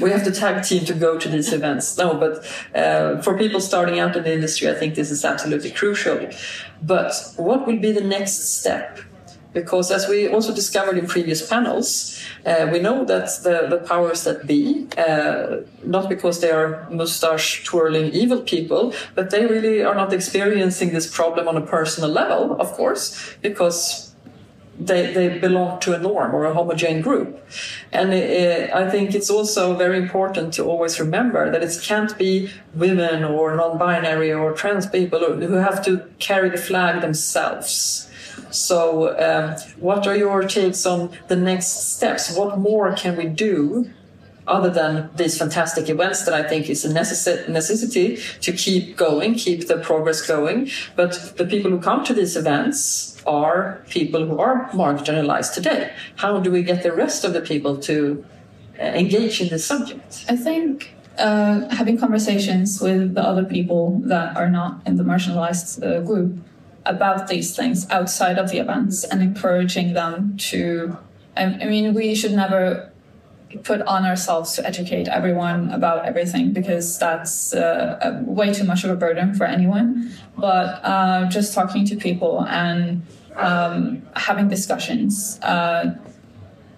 [0.00, 1.96] we have to tag team to go to these events.
[1.96, 5.70] No, but uh, for people starting out in the industry, I think this is absolutely
[5.70, 6.28] crucial.
[6.82, 8.98] But what will be the next step?
[9.52, 14.24] Because as we also discovered in previous panels, uh, we know that the, the powers
[14.24, 19.94] that be, uh, not because they are mustache twirling evil people, but they really are
[19.94, 24.14] not experiencing this problem on a personal level, of course, because
[24.80, 27.44] they, they belong to a norm or a homogeneous group.
[27.92, 32.50] And it, I think it's also very important to always remember that it can't be
[32.74, 38.09] women or non-binary or trans people who have to carry the flag themselves.
[38.50, 42.36] So, um, what are your takes on the next steps?
[42.36, 43.90] What more can we do
[44.46, 49.34] other than these fantastic events that I think is a necess- necessity to keep going,
[49.34, 50.70] keep the progress going?
[50.96, 55.92] But the people who come to these events are people who are marginalized today.
[56.16, 58.24] How do we get the rest of the people to
[58.78, 60.24] uh, engage in this subject?
[60.28, 65.84] I think uh, having conversations with the other people that are not in the marginalized
[65.84, 66.38] uh, group
[66.86, 70.96] about these things outside of the events and encouraging them to.
[71.36, 72.90] I, mean, we should never
[73.64, 78.90] put on ourselves to educate everyone about everything because that's uh, way too much of
[78.90, 80.12] a burden for anyone.
[80.36, 83.02] But uh, just talking to people and
[83.36, 85.96] um, having discussions, uh,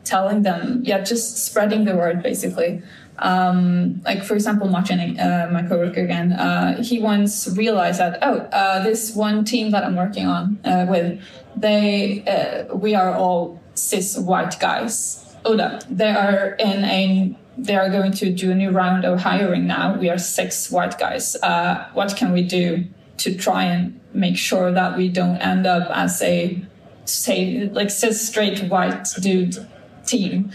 [0.04, 2.82] telling them, yeah, just spreading the word basically.
[3.22, 8.38] Um, like for example, Martin, uh, my coworker again, uh, he once realized that oh,
[8.52, 11.22] uh, this one team that I'm working on uh, with,
[11.56, 15.24] they uh, we are all cis white guys.
[15.44, 19.68] Oda, they are in a they are going to do a new round of hiring
[19.68, 19.96] now.
[19.96, 21.36] We are six white guys.
[21.36, 22.86] Uh, what can we do
[23.18, 26.60] to try and make sure that we don't end up as a
[27.04, 29.64] say like cis straight white dude
[30.04, 30.50] team?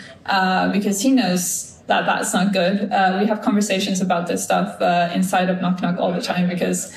[0.74, 2.92] because he knows that that's not good.
[2.92, 6.94] Uh, we have conversations about this stuff uh, inside of Noknok all the time because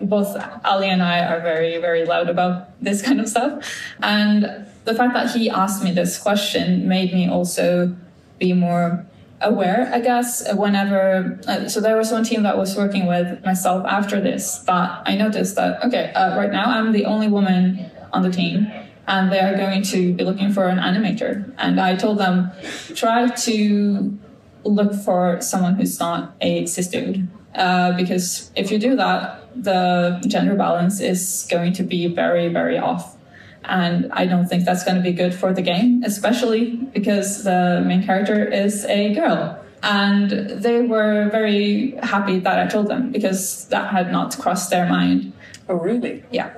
[0.00, 3.64] both Ali and I are very, very loud about this kind of stuff.
[4.02, 7.96] And the fact that he asked me this question made me also
[8.38, 9.06] be more
[9.40, 11.40] aware, I guess, whenever.
[11.46, 15.14] Uh, so there was one team that was working with myself after this that I
[15.14, 18.70] noticed that, okay, uh, right now I'm the only woman on the team
[19.06, 21.52] and they are going to be looking for an animator.
[21.58, 22.50] And I told them,
[22.94, 24.18] try to
[24.64, 27.28] look for someone who's not a cis dude.
[27.54, 32.78] Uh, because if you do that, the gender balance is going to be very, very
[32.78, 33.16] off.
[33.64, 37.82] And I don't think that's going to be good for the game, especially because the
[37.86, 39.58] main character is a girl.
[39.82, 44.88] And they were very happy that I told them because that had not crossed their
[44.88, 45.32] mind.
[45.68, 46.24] Oh, really?
[46.30, 46.54] Yeah.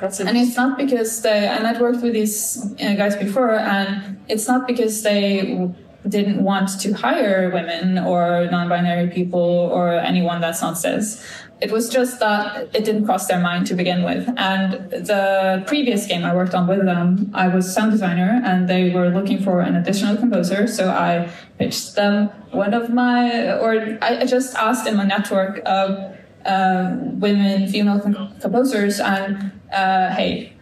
[0.00, 4.46] and it's not because they, and I'd worked with these uh, guys before, and it's
[4.46, 5.74] not because they
[6.08, 11.24] didn't want to hire women or non-binary people or anyone that's not cis.
[11.60, 14.28] It was just that it didn't cross their mind to begin with.
[14.36, 18.90] And the previous game I worked on with them, I was sound designer and they
[18.90, 20.68] were looking for an additional composer.
[20.68, 26.16] So I pitched them one of my, or I just asked in my network of
[26.44, 28.00] uh, women, female
[28.40, 30.52] composers, and uh, hey,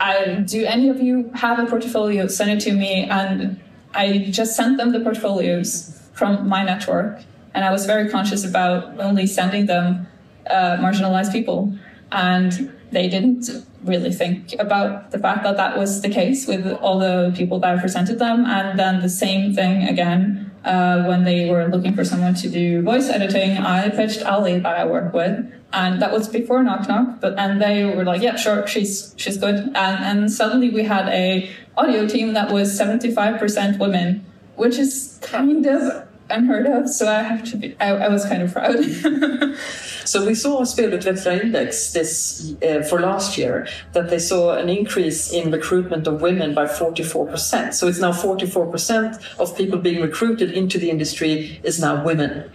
[0.00, 2.26] I, do any of you have a portfolio?
[2.26, 3.60] Send it to me and
[3.94, 7.22] I just sent them the portfolios from my network,
[7.54, 10.06] and I was very conscious about only sending them
[10.48, 11.72] uh, marginalized people.
[12.10, 13.50] And they didn't
[13.84, 17.76] really think about the fact that that was the case with all the people that
[17.76, 18.46] I presented them.
[18.46, 22.82] And then the same thing again uh, when they were looking for someone to do
[22.82, 23.56] voice editing.
[23.56, 27.20] I pitched Ali that I work with, and that was before Noknok.
[27.20, 31.08] But and they were like, "Yeah, sure, she's she's good." And and suddenly we had
[31.08, 34.24] a audio team that was seventy five percent women,
[34.56, 36.88] which is kind of unheard of.
[36.88, 37.76] So I have to be.
[37.80, 38.76] I, I was kind of proud.
[40.08, 45.30] So we saw Spelutvecklar Index this uh, for last year that they saw an increase
[45.30, 47.74] in recruitment of women by 44%.
[47.74, 52.50] So it's now 44% of people being recruited into the industry is now women.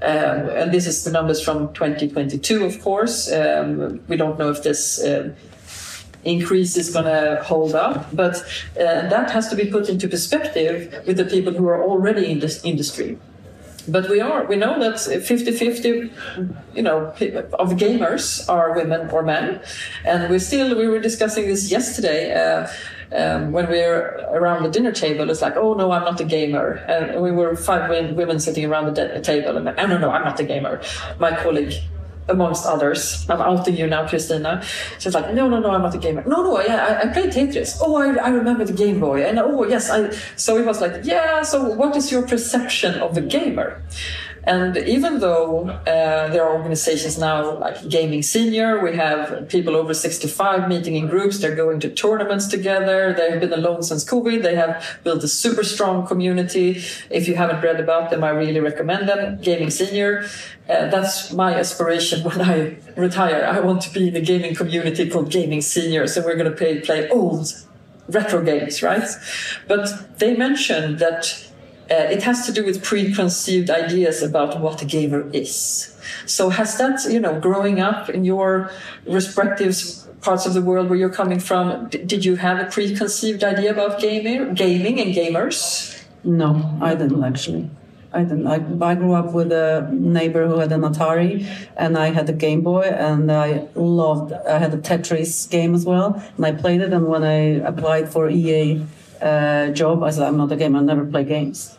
[0.00, 3.32] Um, and this is the numbers from 2022, of course.
[3.32, 5.34] Um, we don't know if this uh,
[6.24, 8.36] increase is going to hold up, but
[8.76, 12.38] uh, that has to be put into perspective with the people who are already in
[12.40, 13.18] this industry
[13.88, 16.12] but we are we know that 50-50
[16.74, 17.06] you know
[17.58, 19.60] of gamers are women or men
[20.04, 22.68] and we still we were discussing this yesterday uh,
[23.14, 26.24] um, when we were around the dinner table, it's like, oh no, I'm not a
[26.24, 26.76] gamer.
[26.88, 30.40] And we were five women sitting around the table, and oh no, no, I'm not
[30.40, 30.80] a gamer.
[31.18, 31.74] My colleague
[32.32, 33.24] amongst others.
[33.28, 34.62] I'm outing you now, Christina.
[34.98, 36.24] She's like, no, no, no, I'm not a gamer.
[36.26, 37.78] No, no, yeah, I, I played Tetris.
[37.80, 39.24] Oh, I, I remember the Game Boy.
[39.24, 40.10] And oh, yes, I.
[40.36, 41.42] So it was like, yeah.
[41.42, 43.82] So what is your perception of the gamer?
[44.44, 49.94] And even though uh, there are organizations now like Gaming Senior, we have people over
[49.94, 54.56] 65 meeting in groups, they're going to tournaments together, they've been alone since COVID, they
[54.56, 56.82] have built a super strong community.
[57.08, 59.40] If you haven't read about them, I really recommend them.
[59.40, 60.24] Gaming Senior.
[60.68, 63.44] Uh, that's my aspiration when I retire.
[63.44, 66.56] I want to be in a gaming community called Gaming Seniors, and we're going to
[66.56, 67.52] play, play old
[68.08, 69.08] retro games, right?
[69.68, 71.48] But they mentioned that
[71.92, 75.94] uh, it has to do with preconceived ideas about what a gamer is.
[76.26, 78.70] So has that, you know, growing up in your
[79.06, 79.76] respective
[80.22, 84.00] parts of the world where you're coming from, did you have a preconceived idea about
[84.00, 86.02] gaming, gaming and gamers?
[86.24, 87.68] No, I didn't actually.
[88.14, 88.46] I didn't.
[88.46, 88.56] I,
[88.90, 92.60] I grew up with a neighbor who had an Atari, and I had a Game
[92.60, 94.32] Boy, and I loved.
[94.34, 96.92] I had a Tetris game as well, and I played it.
[96.92, 98.84] And when I applied for EA
[99.22, 100.80] uh, job, I said, "I'm not a gamer.
[100.80, 101.78] I never play games."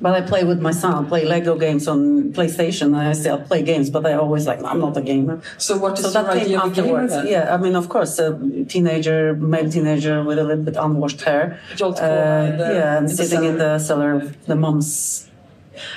[0.00, 1.04] But I play with my son.
[1.04, 2.94] I play Lego games on PlayStation.
[2.96, 5.40] I still play games, but I always like, I'm not a gamer.
[5.58, 7.30] So what is so that came idea of a gamer afterwards.
[7.30, 11.58] Yeah, I mean, of course, a teenager, male teenager with a little bit unwashed hair.
[11.72, 15.28] Uh, the- yeah, and sitting in the cellar of the mom's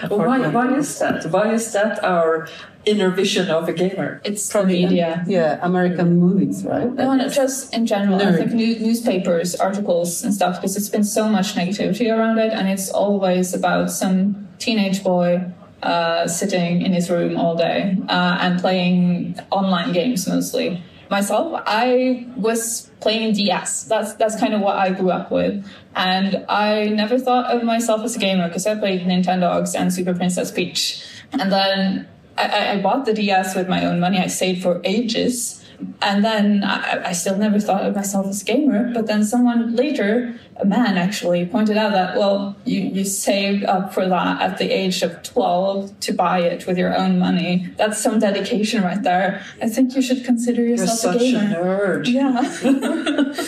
[0.09, 1.25] Well, why, why is that?
[1.31, 2.47] Why is that our
[2.85, 4.21] inner vision of a gamer?
[4.23, 5.23] It's the media.
[5.27, 6.91] Yeah, American movies, right?
[6.91, 8.21] No, no, just in general.
[8.21, 12.53] I think new, newspapers, articles, and stuff, because it's been so much negativity around it,
[12.53, 15.51] and it's always about some teenage boy
[15.83, 20.83] uh, sitting in his room all day uh, and playing online games mostly.
[21.09, 23.83] Myself, I was playing DS.
[23.83, 28.01] That's that's kind of what I grew up with, and I never thought of myself
[28.03, 32.71] as a gamer because I played Nintendogs and Super Princess Peach, and then I- I,
[32.73, 34.17] I bought the DS with my own money.
[34.19, 35.57] I saved for ages.
[36.03, 38.93] And then I, I still never thought of myself as a gamer.
[38.93, 43.91] But then someone later, a man actually, pointed out that, well, you, you saved up
[43.91, 47.67] for that at the age of 12 to buy it with your own money.
[47.77, 49.41] That's some dedication right there.
[49.59, 52.03] I think you should consider yourself You're yourself a such a gamer.
[52.03, 52.07] nerd.
[52.07, 53.45] Yeah.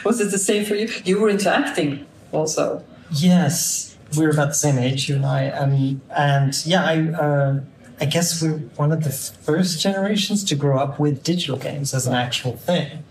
[0.04, 0.88] Was it the same for you?
[1.04, 2.82] You were into acting also.
[3.12, 5.48] Yes, we're about the same age, you and I.
[5.50, 7.60] Um, and yeah, I, uh,
[8.00, 12.06] I guess we're one of the first generations to grow up with digital games as
[12.06, 13.04] an actual thing.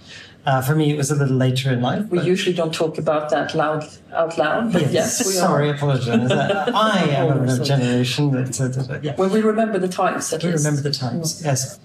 [0.45, 2.07] Uh, for me, it was a little later in life.
[2.09, 5.73] We usually don't talk about that loud out loud, but yes, we sorry, are.
[5.73, 6.31] I apologize.
[6.31, 9.15] Uh, I am of the generation that, uh, uh, yeah.
[9.15, 10.65] When we remember the times, at We least.
[10.65, 11.77] remember the times, yes.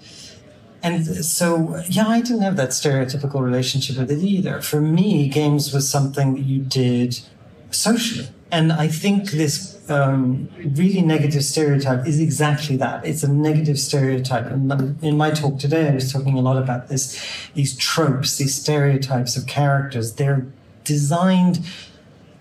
[0.81, 4.61] And so, yeah, I didn't have that stereotypical relationship with it either.
[4.61, 7.19] For me, games was something that you did
[7.71, 8.29] socially.
[8.51, 13.05] And I think this um, really negative stereotype is exactly that.
[13.05, 14.45] It's a negative stereotype.
[14.45, 17.21] And in my talk today, I was talking a lot about this,
[17.53, 20.13] these tropes, these stereotypes of characters.
[20.13, 20.45] They're
[20.83, 21.65] designed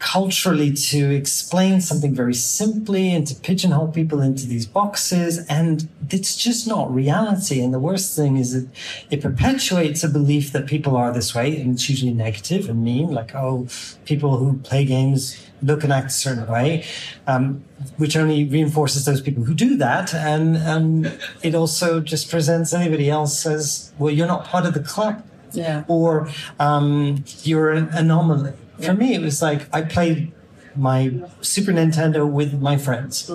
[0.04, 5.38] culturally to explain something very simply and to pigeonhole people into these boxes.
[5.48, 7.62] And it's just not reality.
[7.62, 8.68] And the worst thing is that
[9.10, 11.58] it perpetuates a belief that people are this way.
[11.58, 13.66] And it's usually negative and mean, like, oh,
[14.04, 15.22] people who play games
[15.62, 16.84] look and act a certain way,
[17.26, 17.64] um,
[17.96, 20.12] which only reinforces those people who do that.
[20.12, 21.06] And um,
[21.42, 25.84] it also just presents anybody else as, well, you're not part of the club Yeah.
[25.88, 26.28] or
[26.60, 28.52] um, you're an anomaly.
[28.80, 30.32] For me, it was like I played
[30.76, 33.30] my Super Nintendo with my friends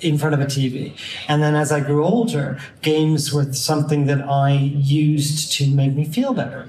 [0.00, 0.92] in front of a TV.
[1.28, 6.04] And then as I grew older, games were something that I used to make me
[6.04, 6.68] feel better,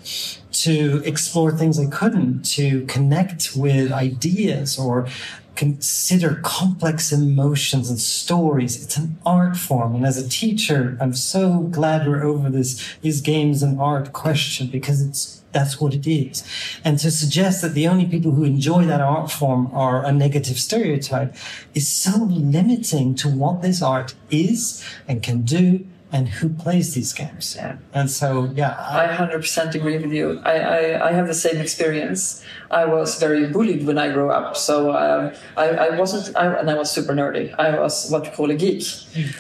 [0.52, 5.08] to explore things I couldn't, to connect with ideas or
[5.56, 8.84] consider complex emotions and stories.
[8.84, 9.96] It's an art form.
[9.96, 14.68] And as a teacher, I'm so glad we're over this is games an art question
[14.68, 16.44] because it's that's what it is.
[16.84, 20.60] And to suggest that the only people who enjoy that art form are a negative
[20.60, 21.36] stereotype
[21.74, 27.12] is so limiting to what this art is and can do and who plays these
[27.12, 27.56] games.
[27.58, 27.78] Yeah.
[27.92, 30.40] And so, yeah, I 100% agree with you.
[30.46, 32.46] I, I, I have the same experience.
[32.70, 34.56] I was very bullied when I grew up.
[34.56, 37.54] So um, I, I wasn't, I, and I was super nerdy.
[37.58, 38.86] I was what you call a geek.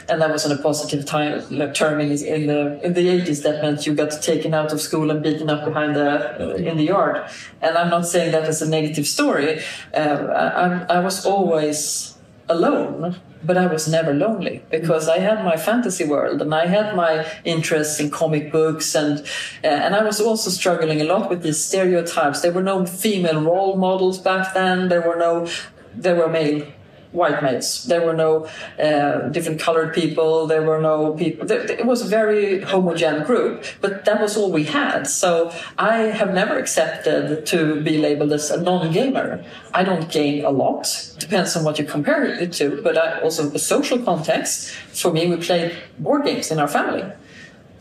[0.10, 3.44] And that was in a positive time, like, term in, in, the, in the 80s.
[3.44, 6.86] That meant you got taken out of school and beaten up behind the, in the
[6.86, 7.24] yard.
[7.62, 9.62] And I'm not saying that as a negative story.
[9.94, 12.12] Uh, I, I was always
[12.54, 16.96] alone, but I was never lonely because I had my fantasy world and I had
[16.96, 19.20] my interests in comic books and
[19.63, 22.42] uh, and I was also struggling a lot with these stereotypes.
[22.42, 24.89] There were no female role models back then.
[24.89, 25.47] There were no,
[25.93, 26.66] there were male
[27.14, 27.86] white males.
[27.86, 28.47] There were no
[28.80, 30.47] uh, different colored people.
[30.47, 31.49] There were no people.
[31.49, 35.07] It was a very homogeneous group, but that was all we had.
[35.07, 39.43] So I have never accepted to be labeled as a non-gamer.
[39.74, 41.14] I don't game a lot.
[41.20, 42.82] Depends on what you compare it to.
[42.82, 44.72] But I, also a social context.
[44.72, 47.03] For me, we played board games in our family.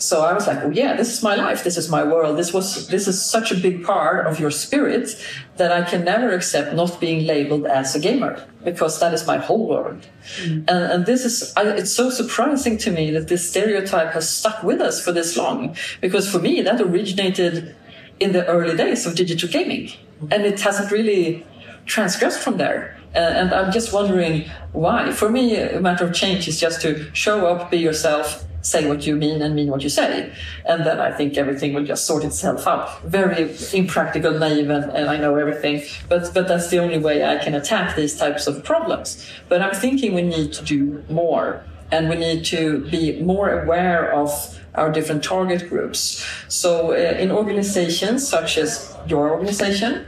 [0.03, 1.63] So I was like, oh yeah, this is my life.
[1.63, 2.37] This is my world.
[2.37, 5.15] This was, this is such a big part of your spirit
[5.59, 9.39] that I can never accept not being labeled as a gamer because that is my
[9.39, 10.05] whole world.
[10.43, 10.69] Mm.
[10.69, 14.65] And, and this is, I, it's so surprising to me that this stereotype has stuck
[14.65, 17.77] with us for this long because for me, that originated
[18.19, 19.93] in the early days of digital gaming
[20.33, 21.47] and it hasn't really
[21.87, 22.99] transgressed from there.
[23.15, 25.13] Uh, and I'm just wondering why.
[25.13, 29.07] For me, a matter of change is just to show up, be yourself, say what
[29.07, 30.33] you mean and mean what you say.
[30.65, 33.03] And then I think everything will just sort itself out.
[33.03, 35.83] Very impractical, naive, and, and, I know everything.
[36.09, 39.29] But, but that's the only way I can attack these types of problems.
[39.49, 41.65] But I'm thinking we need to do more.
[41.91, 44.31] And we need to be more aware of
[44.77, 46.27] our different target groups.
[46.49, 50.07] So uh, in organizations such as your organization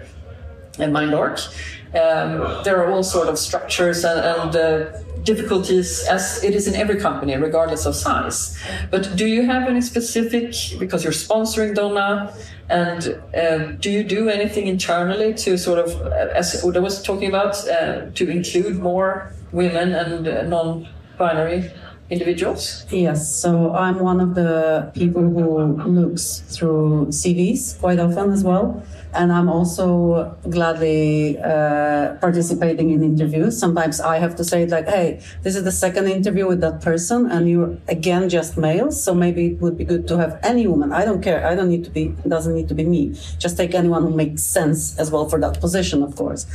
[0.78, 1.46] and Mindark,
[1.94, 6.74] um, there are all sort of structures and, and uh, difficulties as it is in
[6.74, 8.56] every company, regardless of size.
[8.90, 12.34] But do you have any specific, because you're sponsoring Donna,
[12.68, 17.28] and uh, do you do anything internally to sort of, uh, as Oda was talking
[17.28, 21.70] about, uh, to include more women and uh, non binary
[22.10, 22.86] individuals?
[22.90, 28.82] Yes, so I'm one of the people who looks through CVs quite often as well
[29.14, 33.58] and I'm also gladly uh, participating in interviews.
[33.58, 37.30] Sometimes I have to say like, "Hey, this is the second interview with that person,
[37.30, 40.92] and you're again just males, so maybe it would be good to have any woman.
[40.92, 41.46] I don't care.
[41.46, 42.14] I don't need to be.
[42.26, 43.14] Doesn't need to be me.
[43.38, 46.46] Just take anyone who makes sense as well for that position, of course."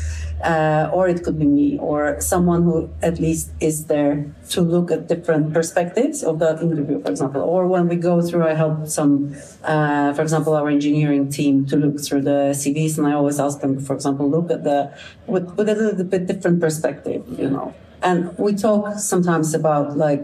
[0.44, 4.92] uh, or it could be me, or someone who at least is there to look
[4.92, 7.42] at different perspectives of that interview, for example.
[7.42, 11.76] Or when we go through, I help some, uh, for example, our engineering team to
[11.76, 14.94] look through the CVs, and I always ask them, for example, look at the
[15.28, 17.74] with, with a little bit different perspective, you know.
[18.02, 20.24] And we talk sometimes about like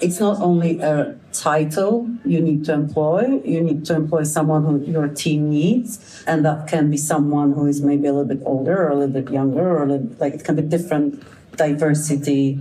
[0.00, 4.80] it's not only a title you need to employ, you need to employ someone who
[4.90, 8.76] your team needs, and that can be someone who is maybe a little bit older
[8.84, 11.22] or a little bit younger, or little, like it can be different
[11.56, 12.58] diversity.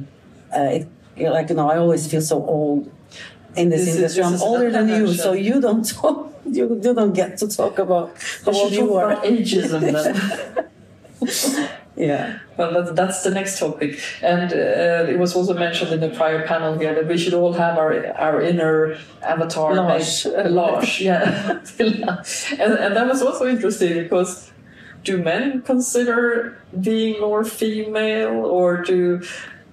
[0.56, 0.88] Uh, it,
[1.18, 2.92] like you know, I always feel so old
[3.56, 4.24] in this, this industry.
[4.24, 6.31] Is, this I'm older than you, so you don't talk.
[6.46, 8.16] You, you don't get to talk about
[8.46, 9.16] how old you are.
[9.18, 10.68] Ageism.
[11.96, 12.39] Yeah.
[12.58, 14.00] Well, that, that's the next topic.
[14.22, 17.54] And uh, it was also mentioned in the prior panel here that we should all
[17.54, 19.76] have our our inner avatar.
[19.76, 20.26] Lars.
[20.26, 21.60] uh, Lars, yeah.
[21.80, 24.52] and, and that was also interesting because
[25.04, 29.22] do men consider being more female or do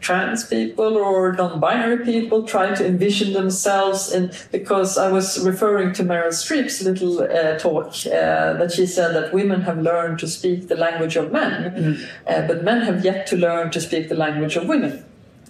[0.01, 6.05] trans people or non-binary people trying to envision themselves and because I was referring to
[6.05, 10.69] Meryl Streep's little uh, talk uh, that she said that women have learned to speak
[10.69, 12.09] the language of men mm.
[12.27, 15.05] uh, but men have yet to learn to speak the language of women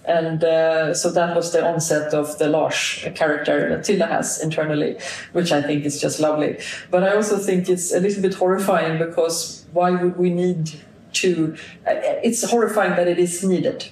[0.05, 4.97] and uh, so that was the onset of the Lars character that Tilda has internally,
[5.33, 6.57] which I think is just lovely.
[6.89, 10.71] But I also think it's a little bit horrifying because why would we need
[11.13, 11.55] to?
[11.85, 11.93] Uh,
[12.23, 13.89] it's horrifying that it is needed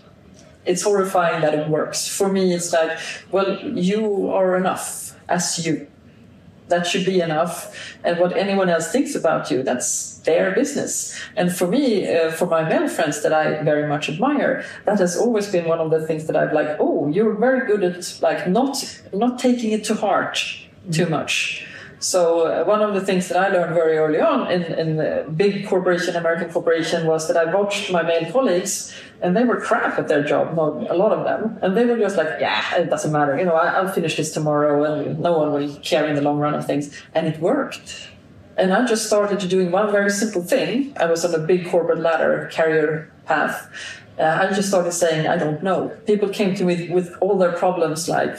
[0.67, 2.07] it's horrifying that it works.
[2.07, 2.99] For me, it's like,
[3.31, 5.87] well, you are enough as you.
[6.67, 7.97] That should be enough.
[8.03, 11.17] And what anyone else thinks about you, that's their business.
[11.37, 15.15] And for me, uh, for my male friends that I very much admire, that has
[15.15, 18.49] always been one of the things that I've like, oh, you're very good at like
[18.49, 18.75] not
[19.13, 20.37] not taking it to heart
[20.91, 21.65] too much.
[21.99, 25.25] So uh, one of the things that I learned very early on in, in the
[25.35, 29.97] big corporation, American corporation, was that I watched my male colleagues and they were crap
[29.97, 31.57] at their job, a lot of them.
[31.63, 33.37] And they were just like, yeah, it doesn't matter.
[33.37, 36.53] You know, I'll finish this tomorrow and no one will care in the long run
[36.53, 36.95] of things.
[37.15, 38.09] And it worked.
[38.57, 40.93] And I just started doing one very simple thing.
[40.99, 43.71] I was on a big corporate ladder career path.
[44.19, 45.89] Uh, I just started saying, I don't know.
[46.05, 48.37] People came to me with all their problems like,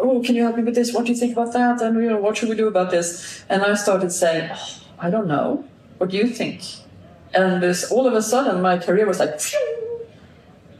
[0.00, 0.92] oh, can you help me with this?
[0.92, 1.80] What do you think about that?
[1.80, 3.44] And you know, what should we do about this?
[3.48, 5.64] And I started saying, oh, I don't know.
[5.98, 6.62] What do you think?
[7.34, 10.06] And this, all of a sudden, my career was like, phew,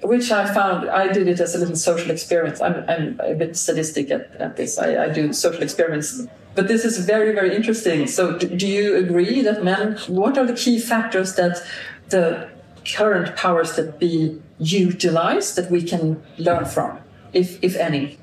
[0.02, 2.60] which I found I did it as a little social experiment.
[2.62, 4.78] I'm, I'm a bit sadistic at, at this.
[4.78, 6.26] I, I, do social experiments.
[6.54, 8.06] But this is very, very interesting.
[8.06, 11.62] So, do, do you agree that men, what are the key factors that
[12.08, 12.48] the
[12.84, 16.98] current powers that be utilize that we can learn from,
[17.32, 18.18] if, if any?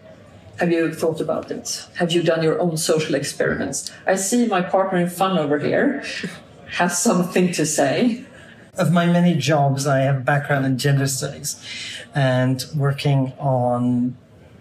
[0.57, 1.85] Have you thought about it?
[1.95, 3.91] Have you done your own social experiments?
[4.07, 6.03] I see my partner in fun over here
[6.77, 8.23] has something to say.
[8.77, 11.61] of my many jobs, I have a background in gender studies
[12.13, 14.17] and working on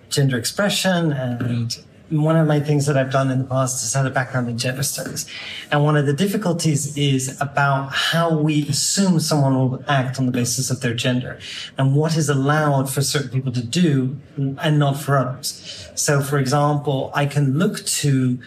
[0.08, 1.78] gender expression and
[2.10, 4.58] one of my things that I've done in the past is had a background in
[4.58, 5.26] gender studies.
[5.70, 10.32] And one of the difficulties is about how we assume someone will act on the
[10.32, 11.38] basis of their gender
[11.78, 15.88] and what is allowed for certain people to do and not for others.
[15.94, 18.38] So, for example, I can look to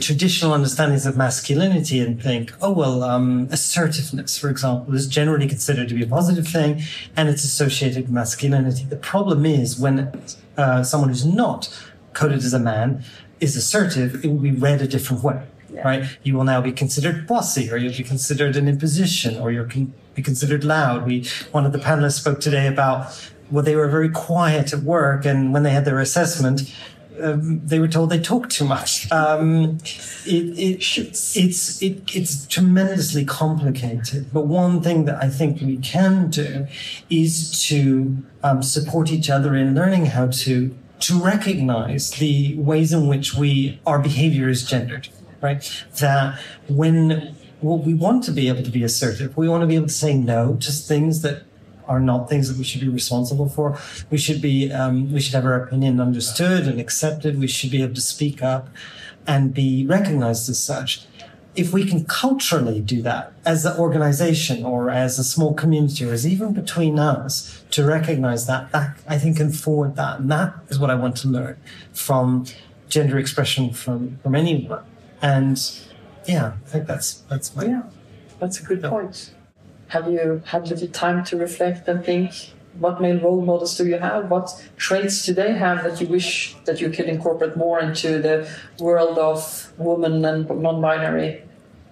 [0.00, 5.88] traditional understandings of masculinity and think, oh, well, um, assertiveness, for example, is generally considered
[5.90, 6.82] to be a positive thing
[7.14, 8.84] and it's associated with masculinity.
[8.84, 10.10] The problem is when
[10.56, 11.68] uh, someone who's not
[12.14, 13.04] coded as a man
[13.40, 15.42] is assertive, it will be read a different way.
[15.70, 15.82] Yeah.
[15.88, 16.18] Right?
[16.22, 19.94] You will now be considered bossy, or you'll be considered an imposition, or you'll con-
[20.14, 21.06] be considered loud.
[21.06, 25.24] We one of the panelists spoke today about well, they were very quiet at work,
[25.24, 26.72] and when they had their assessment,
[27.20, 29.10] um, they were told they talked too much.
[29.12, 29.78] Um,
[30.24, 34.32] it, it, it's it, it's tremendously complicated.
[34.32, 36.66] But one thing that I think we can do
[37.10, 43.08] is to um, support each other in learning how to to recognize the ways in
[43.08, 45.08] which we our behavior is gendered,
[45.40, 45.84] right?
[45.98, 46.38] That
[46.68, 49.86] when well, we want to be able to be assertive, we want to be able
[49.86, 51.42] to say no to things that
[51.88, 53.78] are not things that we should be responsible for.
[54.10, 57.38] We should be um, we should have our opinion understood and accepted.
[57.38, 58.68] We should be able to speak up
[59.26, 61.06] and be recognized as such
[61.54, 66.12] if we can culturally do that as an organization or as a small community or
[66.12, 70.20] as even between us to recognize that, that I think can forward that.
[70.20, 71.58] And that is what I want to learn
[71.92, 72.46] from
[72.88, 74.82] gender expression from, from anyone.
[75.20, 75.60] And
[76.26, 77.64] yeah, I think that's, that's my.
[77.64, 77.82] Yeah,
[78.38, 79.34] that's a good point.
[79.88, 82.32] Have you had the time to reflect and think
[82.78, 84.30] what male role models do you have?
[84.30, 88.48] What traits do they have that you wish that you could incorporate more into the
[88.80, 91.42] world of woman and non-binary?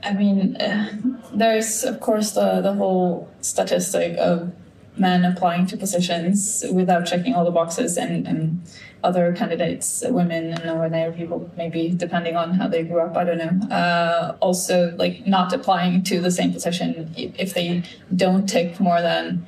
[0.03, 0.91] I mean, uh,
[1.35, 4.53] there's of course the the whole statistic of
[4.97, 8.62] men applying to positions without checking all the boxes and, and
[9.03, 13.39] other candidates, women and non-binary people, maybe depending on how they grew up, I don't
[13.39, 13.74] know.
[13.74, 17.83] Uh, also, like not applying to the same position if they
[18.14, 19.47] don't tick more than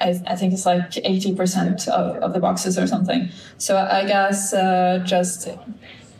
[0.00, 3.28] I, I think it's like 80% of, of the boxes or something.
[3.58, 5.48] So I guess uh, just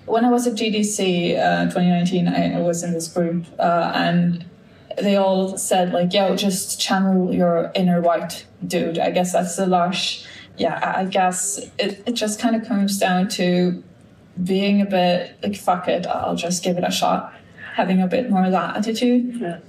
[0.06, 4.44] when I was at GDC uh, 2019, I, was in this group uh, and
[4.98, 8.98] they all said like, yo, just channel your inner white dude.
[8.98, 10.24] I guess that's the large,
[10.58, 13.82] yeah, I guess it, it just kind of comes down to
[14.42, 17.34] being a bit like, fuck it, I'll just give it a shot.
[17.74, 19.60] Having a bit more of that attitude yeah.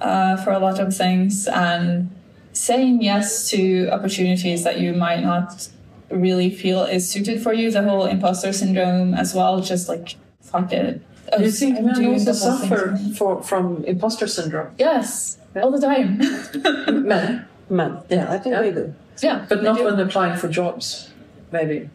[0.00, 2.10] uh, for a lot of things and
[2.54, 5.68] saying yes to opportunities that you might not
[6.10, 7.70] really feel is suited for you.
[7.70, 11.02] The whole imposter syndrome as well, just like fuck it.
[11.36, 14.74] Do you think men also suffer for, from imposter syndrome?
[14.78, 15.62] Yes, yeah.
[15.62, 16.18] all the time.
[17.06, 17.98] men, men.
[18.08, 18.62] Yeah, I think yeah.
[18.62, 18.94] they do.
[19.22, 19.84] Yeah, but not do.
[19.84, 21.10] when applying for jobs.
[21.50, 21.88] Maybe.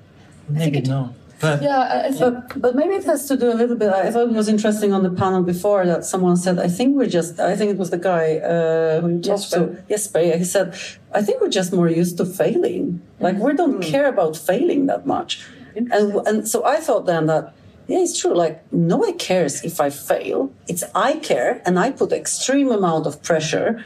[0.48, 1.14] Maybe no.
[1.40, 3.90] But yeah, but, but maybe it has to do a little bit.
[3.94, 7.08] I thought it was interesting on the panel before that someone said, I think we're
[7.08, 10.78] just, I think it was the guy uh, who talked to, Jesper, he said,
[11.14, 13.02] I think we're just more used to failing.
[13.20, 13.92] Like we don't mm.
[13.92, 15.46] care about failing that much.
[15.76, 15.92] And,
[16.28, 17.54] and so I thought then that,
[17.88, 18.36] yeah, it's true.
[18.36, 20.52] Like nobody cares if I fail.
[20.68, 23.84] It's I care and I put extreme amount of pressure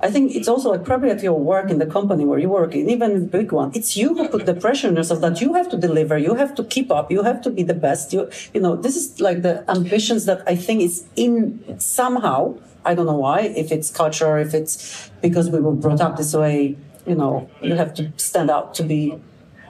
[0.00, 2.74] I think it's also like probably at your work in the company where you work,
[2.74, 5.68] even the big one, it's you who put the pressure on yourself that you have
[5.70, 8.12] to deliver, you have to keep up, you have to be the best.
[8.12, 12.58] You, you know, this is like the ambitions that I think is in somehow.
[12.84, 16.16] I don't know why, if it's culture, or if it's because we were brought up
[16.16, 16.76] this way.
[17.06, 19.18] You know, you have to stand out to be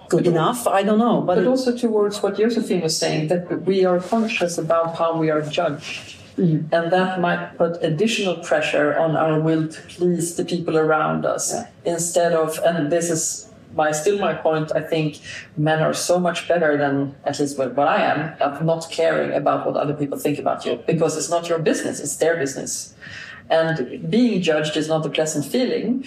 [0.08, 0.66] good enough.
[0.66, 4.58] I don't know, but, but also towards what Josephine was saying that we are conscious
[4.58, 6.72] about how we are judged Mm.
[6.72, 11.52] And that might put additional pressure on our will to please the people around us
[11.52, 11.68] yeah.
[11.84, 15.20] instead of, and this is my still my point, I think
[15.56, 19.32] men are so much better than at least what, what I am of not caring
[19.32, 22.94] about what other people think about you because it's not your business, it's their business.
[23.50, 26.04] And being judged is not a pleasant feeling.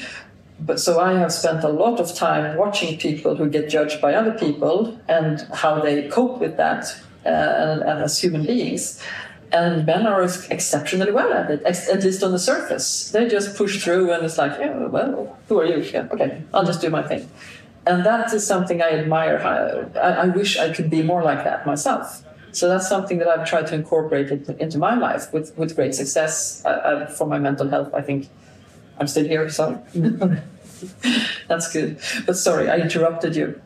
[0.60, 4.16] But so I have spent a lot of time watching people who get judged by
[4.16, 9.04] other people and how they cope with that uh, and, and as human beings.
[9.52, 13.12] And men are exceptionally well at it, at least on the surface.
[13.12, 15.78] They just push through and it's like, yeah, well, who are you?
[15.78, 17.30] Yeah, okay, I'll just do my thing.
[17.86, 19.40] And that is something I admire.
[19.96, 22.24] I, I wish I could be more like that myself.
[22.52, 26.64] So that's something that I've tried to incorporate into my life with, with great success
[26.66, 27.94] uh, uh, for my mental health.
[27.94, 28.30] I think
[29.00, 29.82] I'm still here, so
[31.48, 32.00] that's good.
[32.26, 33.62] But sorry, I interrupted you.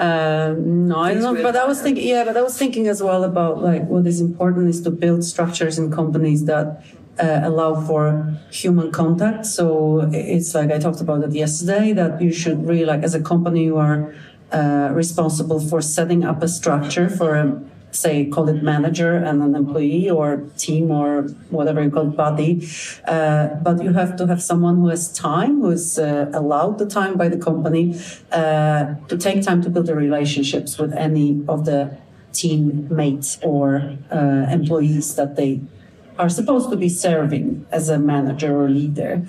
[0.00, 3.02] Um, no, I don't know, but I was thinking, yeah, but I was thinking as
[3.02, 6.82] well about like what is important is to build structures in companies that
[7.22, 9.44] uh, allow for human contact.
[9.44, 13.20] So it's like I talked about it yesterday that you should really like as a
[13.20, 14.14] company you are
[14.52, 17.60] uh, responsible for setting up a structure for a
[17.92, 22.66] say call it manager and an employee or team or whatever you call it body.
[23.06, 26.86] Uh, but you have to have someone who has time who is uh, allowed the
[26.86, 28.00] time by the company
[28.32, 31.96] uh, to take time to build the relationships with any of the
[32.32, 35.60] team teammates or uh, employees that they
[36.16, 39.22] are supposed to be serving as a manager or leader.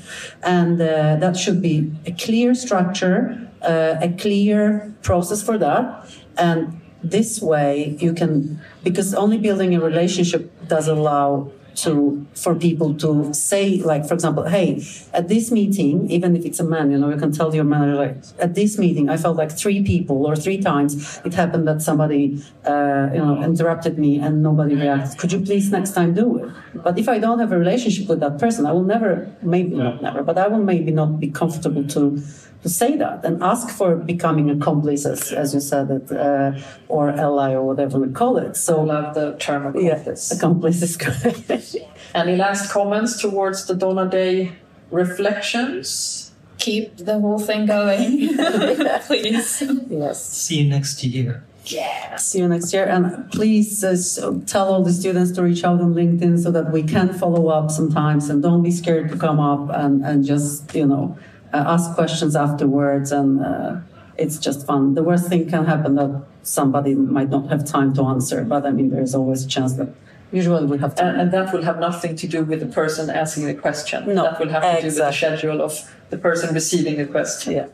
[0.44, 6.06] And uh, that should be a clear structure uh, a clear process for that.
[6.38, 12.94] And this way you can because only building a relationship does allow to for people
[12.96, 14.84] to say like for example hey
[15.14, 17.96] at this meeting even if it's a man you know you can tell your manager
[17.96, 21.82] like at this meeting i felt like three people or three times it happened that
[21.82, 25.18] somebody uh, you know interrupted me and nobody reacted.
[25.18, 26.52] Could you please next time do it?
[26.84, 30.02] But if i don't have a relationship with that person i will never maybe not
[30.02, 32.22] never but i will maybe not be comfortable to
[32.64, 36.52] to say that and ask for becoming accomplices, as you said it, uh,
[36.88, 38.56] or ally or whatever we call it.
[38.56, 40.32] So I love the term accomplice.
[40.32, 41.76] Yeah, accomplice is correct.
[42.16, 44.54] Any last comments towards the Donna Day
[44.92, 46.32] reflections?
[46.58, 48.38] Keep the whole thing going,
[49.08, 49.64] please.
[49.90, 50.24] Yes.
[50.24, 51.44] See you next year.
[51.66, 52.16] Yeah.
[52.18, 52.86] See you next year.
[52.86, 56.84] And please uh, tell all the students to reach out on LinkedIn so that we
[56.84, 58.30] can follow up sometimes.
[58.30, 61.18] And don't be scared to come up and, and just, you know,
[61.58, 63.76] ask questions afterwards, and uh,
[64.18, 64.94] it's just fun.
[64.96, 68.72] The worst thing can happen that somebody might not have time to answer, but I
[68.72, 69.90] mean, there's always a chance that
[70.32, 71.08] usually we have time.
[71.08, 74.08] And, and, that will have nothing to do with the person asking the question.
[74.08, 74.82] No, that will have to exactly.
[74.82, 77.54] do with the schedule of the person receiving the question.
[77.54, 77.68] Yeah.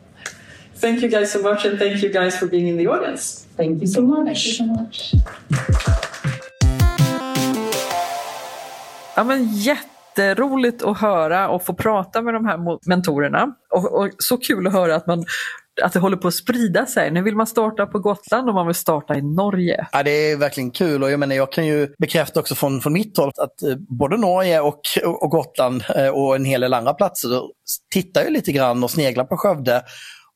[0.76, 3.48] Thank you guys so much, and thank you guys for being in the audience.
[3.58, 4.26] Thank you so much.
[4.26, 5.16] Thank you so much.
[9.18, 13.48] Ja, men jätte jätteroligt att höra och få prata med de här mentorerna.
[13.70, 15.26] Och, och, så kul att höra att, man,
[15.84, 17.12] att det håller på att sprida sig.
[17.12, 19.88] Nu vill man starta på Gotland och man vill starta i Norge.
[19.92, 22.94] Ja, det är verkligen kul och jag, menar, jag kan ju bekräfta också från, från
[22.94, 26.94] mitt håll att eh, både Norge och, och Gotland eh, och en hel del andra
[26.94, 27.30] platser
[27.94, 29.84] tittar ju lite grann och sneglar på Skövde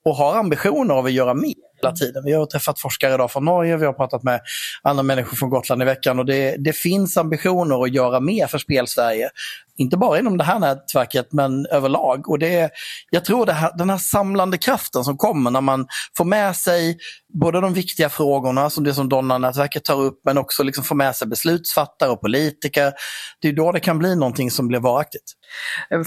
[0.05, 2.23] och har ambitioner av att göra mer hela tiden.
[2.25, 4.41] Vi har träffat forskare idag från Norge, vi har pratat med
[4.83, 8.57] andra människor från Gotland i veckan och det, det finns ambitioner att göra mer för
[8.57, 9.29] Spelsverige.
[9.77, 12.29] Inte bara inom det här nätverket men överlag.
[12.29, 12.71] Och det,
[13.09, 16.97] jag tror det här, den här samlande kraften som kommer när man får med sig
[17.33, 21.15] både de viktiga frågorna som det som Donna-nätverket tar upp men också liksom får med
[21.15, 22.93] sig beslutsfattare och politiker.
[23.41, 25.33] Det är då det kan bli någonting som blir varaktigt.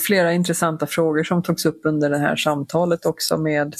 [0.07, 3.75] Flera intressanta frågor som togs upp under det här samtalet också med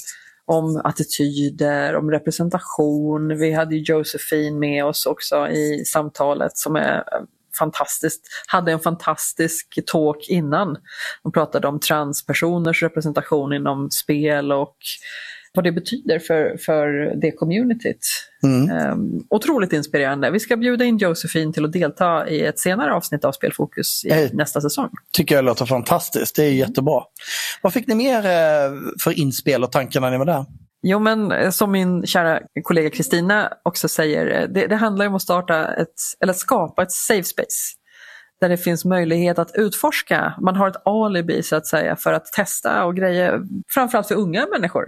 [0.47, 3.39] om attityder, om representation.
[3.39, 7.23] Vi hade Josefin med oss också i samtalet som är eh,
[7.59, 10.77] fantastiskt, hade en fantastisk talk innan.
[11.23, 14.77] De pratade om transpersoners representation inom spel och
[15.55, 18.07] vad det betyder för, för det communityt.
[18.43, 18.93] Mm.
[18.93, 20.31] Um, otroligt inspirerande.
[20.31, 24.09] Vi ska bjuda in Josefin till att delta i ett senare avsnitt av Spelfokus i
[24.09, 24.91] jag nästa säsong.
[25.13, 27.03] tycker jag låter fantastiskt, det är jättebra.
[27.63, 30.45] Vad fick ni mer eh, för inspel och tankar när ni var där?
[30.83, 35.15] Jo men eh, som min kära kollega Kristina också säger, eh, det, det handlar om
[35.15, 37.75] att starta ett, eller skapa ett safe space
[38.41, 40.35] där det finns möjlighet att utforska.
[40.41, 44.47] Man har ett alibi så att säga för att testa och grejer, framförallt för unga
[44.47, 44.85] människor.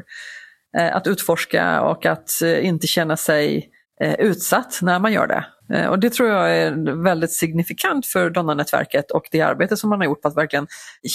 [0.76, 3.70] Eh, att utforska och att eh, inte känna sig
[4.00, 5.44] eh, utsatt när man gör det.
[5.88, 10.04] Och det tror jag är väldigt signifikant för Donna-nätverket och det arbete som man har
[10.04, 10.66] gjort på att verkligen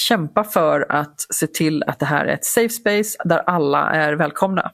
[0.08, 4.14] kämpa för att se till att det här är ett safe space där alla är
[4.14, 4.72] välkomna.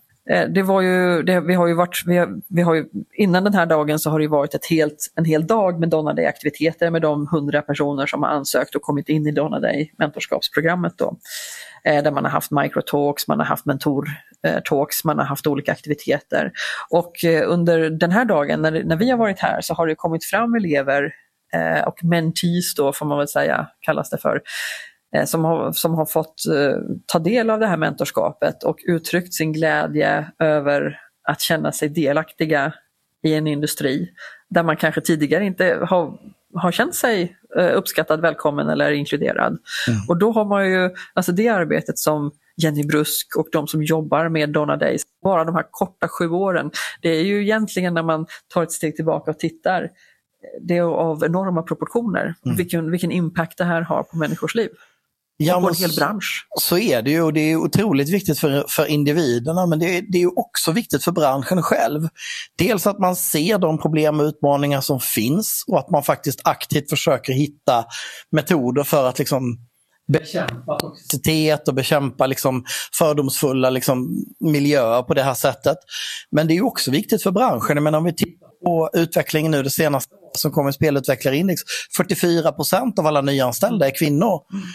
[0.49, 3.53] Det var ju, det, vi har ju varit, vi har, vi har ju, innan den
[3.53, 7.01] här dagen så har det varit ett helt, en hel dag med Donna Day-aktiviteter med
[7.01, 10.93] de hundra personer som har ansökt och kommit in i Donna Day mentorskapsprogrammet.
[10.97, 11.17] Då.
[11.83, 14.09] Där man har haft microtalks, man har haft mentor
[14.43, 16.51] mentor-talks, man har haft olika aktiviteter.
[16.89, 17.13] Och
[17.45, 20.55] under den här dagen, när, när vi har varit här, så har det kommit fram
[20.55, 21.13] elever
[21.85, 24.41] och mentees då får man väl säga, kallas det för,
[25.25, 26.35] som har, som har fått
[27.05, 32.73] ta del av det här mentorskapet och uttryckt sin glädje över att känna sig delaktiga
[33.23, 34.09] i en industri
[34.49, 36.17] där man kanske tidigare inte har,
[36.55, 37.37] har känt sig
[37.73, 39.57] uppskattad, välkommen eller inkluderad.
[39.87, 39.99] Mm.
[40.07, 44.29] Och då har man ju, alltså det arbetet som Jenny Brusk och de som jobbar
[44.29, 48.25] med Donna Days, bara de här korta sju åren, det är ju egentligen när man
[48.53, 49.89] tar ett steg tillbaka och tittar,
[50.61, 52.57] det är av enorma proportioner, mm.
[52.57, 54.69] vilken, vilken impact det här har på människors liv.
[55.39, 56.47] Ja, på en hel bransch.
[56.59, 60.01] Så är det ju och det är otroligt viktigt för, för individerna men det är,
[60.01, 62.07] det är också viktigt för branschen själv.
[62.57, 66.89] Dels att man ser de problem och utmaningar som finns och att man faktiskt aktivt
[66.89, 67.85] försöker hitta
[68.31, 69.57] metoder för att liksom
[70.07, 72.63] bekämpa toxicitet och bekämpa liksom
[72.97, 75.77] fördomsfulla liksom miljöer på det här sättet.
[76.31, 77.83] Men det är också viktigt för branschen.
[77.83, 81.61] Men om vi tittar på utvecklingen nu det senaste som kommer i spelutvecklarindex.
[81.99, 84.41] 44% av alla nyanställda är kvinnor.
[84.53, 84.65] Mm.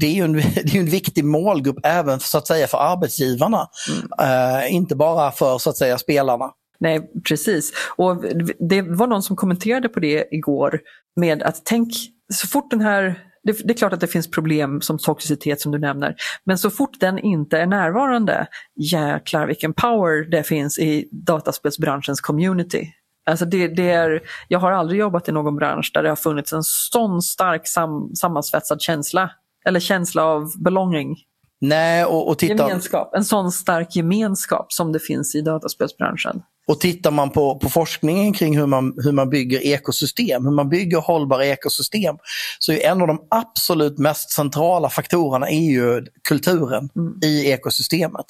[0.00, 3.68] Det är, ju en, det är en viktig målgrupp även så att säga för arbetsgivarna.
[3.88, 4.30] Mm.
[4.30, 6.50] Uh, inte bara för så att säga spelarna.
[6.80, 7.72] Nej, precis.
[7.96, 8.24] Och
[8.68, 10.80] det var någon som kommenterade på det igår
[11.16, 11.88] med att tänk
[12.32, 15.72] så fort den här det, det, är klart att det finns problem som toxicitet som
[15.72, 16.14] du nämner,
[16.44, 22.92] men så fort den inte är närvarande, jäklar vilken power det finns i dataspelsbranschens community.
[23.26, 26.52] Alltså det, det, är, jag har aldrig jobbat i någon bransch där det har funnits
[26.52, 29.30] en sån stark sam, sammansvetsad känsla,
[29.66, 31.16] eller känsla av belonging.
[31.60, 32.68] Nej, och, och titta...
[32.68, 36.42] Gemenskap, en sån stark gemenskap som det finns i dataspelsbranschen.
[36.70, 40.68] Och tittar man på, på forskningen kring hur man, hur man bygger ekosystem, hur man
[40.68, 42.16] bygger hållbara ekosystem,
[42.58, 47.18] så är en av de absolut mest centrala faktorerna är ju kulturen mm.
[47.24, 48.26] i ekosystemet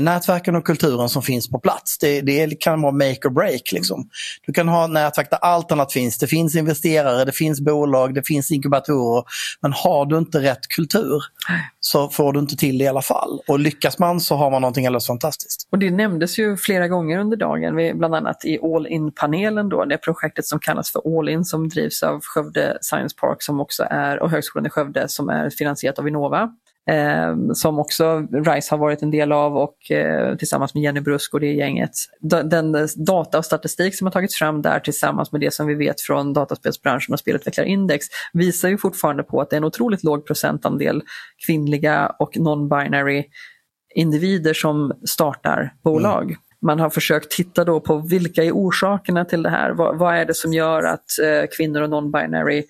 [0.00, 1.98] nätverken och kulturen som finns på plats.
[1.98, 3.72] Det, det kan vara make or break.
[3.72, 4.08] Liksom.
[4.46, 6.18] Du kan ha nätverk där allt annat finns.
[6.18, 9.24] Det finns investerare, det finns bolag, det finns inkubatorer.
[9.60, 11.22] Men har du inte rätt kultur
[11.80, 13.40] så får du inte till det i alla fall.
[13.48, 15.68] Och lyckas man så har man någonting alldeles fantastiskt.
[15.72, 19.98] Och det nämndes ju flera gånger under dagen, bland annat i All In-panelen då, det
[19.98, 24.22] projektet som kallas för All In som drivs av Skövde Science Park som också är,
[24.22, 26.48] och Högskolan i Skövde som är finansierat av Vinnova eh,
[27.54, 31.40] som också RISE har varit en del av och eh, tillsammans med Jenny Brusk och
[31.40, 31.90] det gänget.
[32.44, 36.00] Den data och statistik som har tagits fram där tillsammans med det som vi vet
[36.00, 41.02] från dataspelsbranschen och spelutvecklarindex visar ju fortfarande på att det är en otroligt låg procentandel
[41.46, 43.24] kvinnliga och non-binary
[43.94, 46.24] individer som startar bolag.
[46.24, 46.36] Mm.
[46.62, 49.70] Man har försökt titta då på vilka är orsakerna till det här?
[49.70, 52.62] Vad, vad är det som gör att eh, kvinnor och non-binary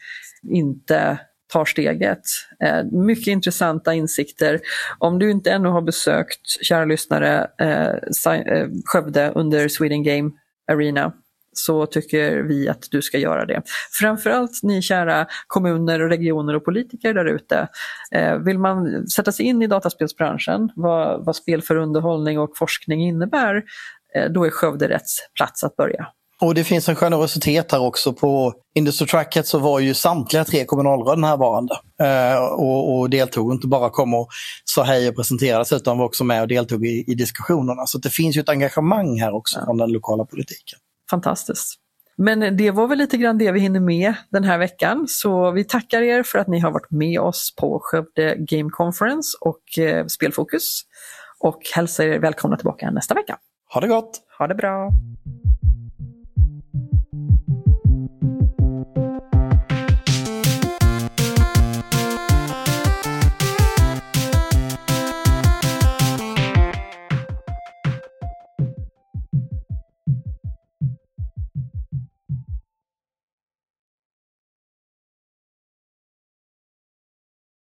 [0.48, 1.18] inte
[1.52, 2.22] tar steget.
[2.64, 4.60] Eh, mycket intressanta insikter.
[4.98, 10.30] Om du inte ännu har besökt, kära lyssnare, eh, eh, Skövde under Sweden Game
[10.72, 11.12] Arena
[11.52, 13.62] så tycker vi att du ska göra det.
[14.00, 17.68] Framförallt ni kära kommuner, regioner och politiker där ute.
[18.12, 23.02] Eh, vill man sätta sig in i dataspelsbranschen, vad, vad spel för underhållning och forskning
[23.08, 23.62] innebär,
[24.14, 26.06] eh, då är Skövde rätt plats att börja.
[26.40, 28.12] Och det finns en generositet här också.
[28.12, 33.52] På Industry Tracket så var ju samtliga tre kommunalråd närvarande eh, och, och deltog.
[33.52, 34.28] Inte bara kom och
[34.64, 37.86] sa hej och presenterades utan var också med och deltog i, i diskussionerna.
[37.86, 39.64] Så det finns ju ett engagemang här också ja.
[39.64, 40.78] från den lokala politiken.
[41.10, 41.74] Fantastiskt.
[42.16, 45.04] Men det var väl lite grann det vi hinner med den här veckan.
[45.08, 49.38] Så vi tackar er för att ni har varit med oss på Skövde Game Conference
[49.40, 50.82] och eh, Spelfokus.
[51.38, 53.38] Och hälsar er välkomna tillbaka nästa vecka.
[53.74, 54.20] Ha det gott!
[54.38, 54.90] Ha det bra!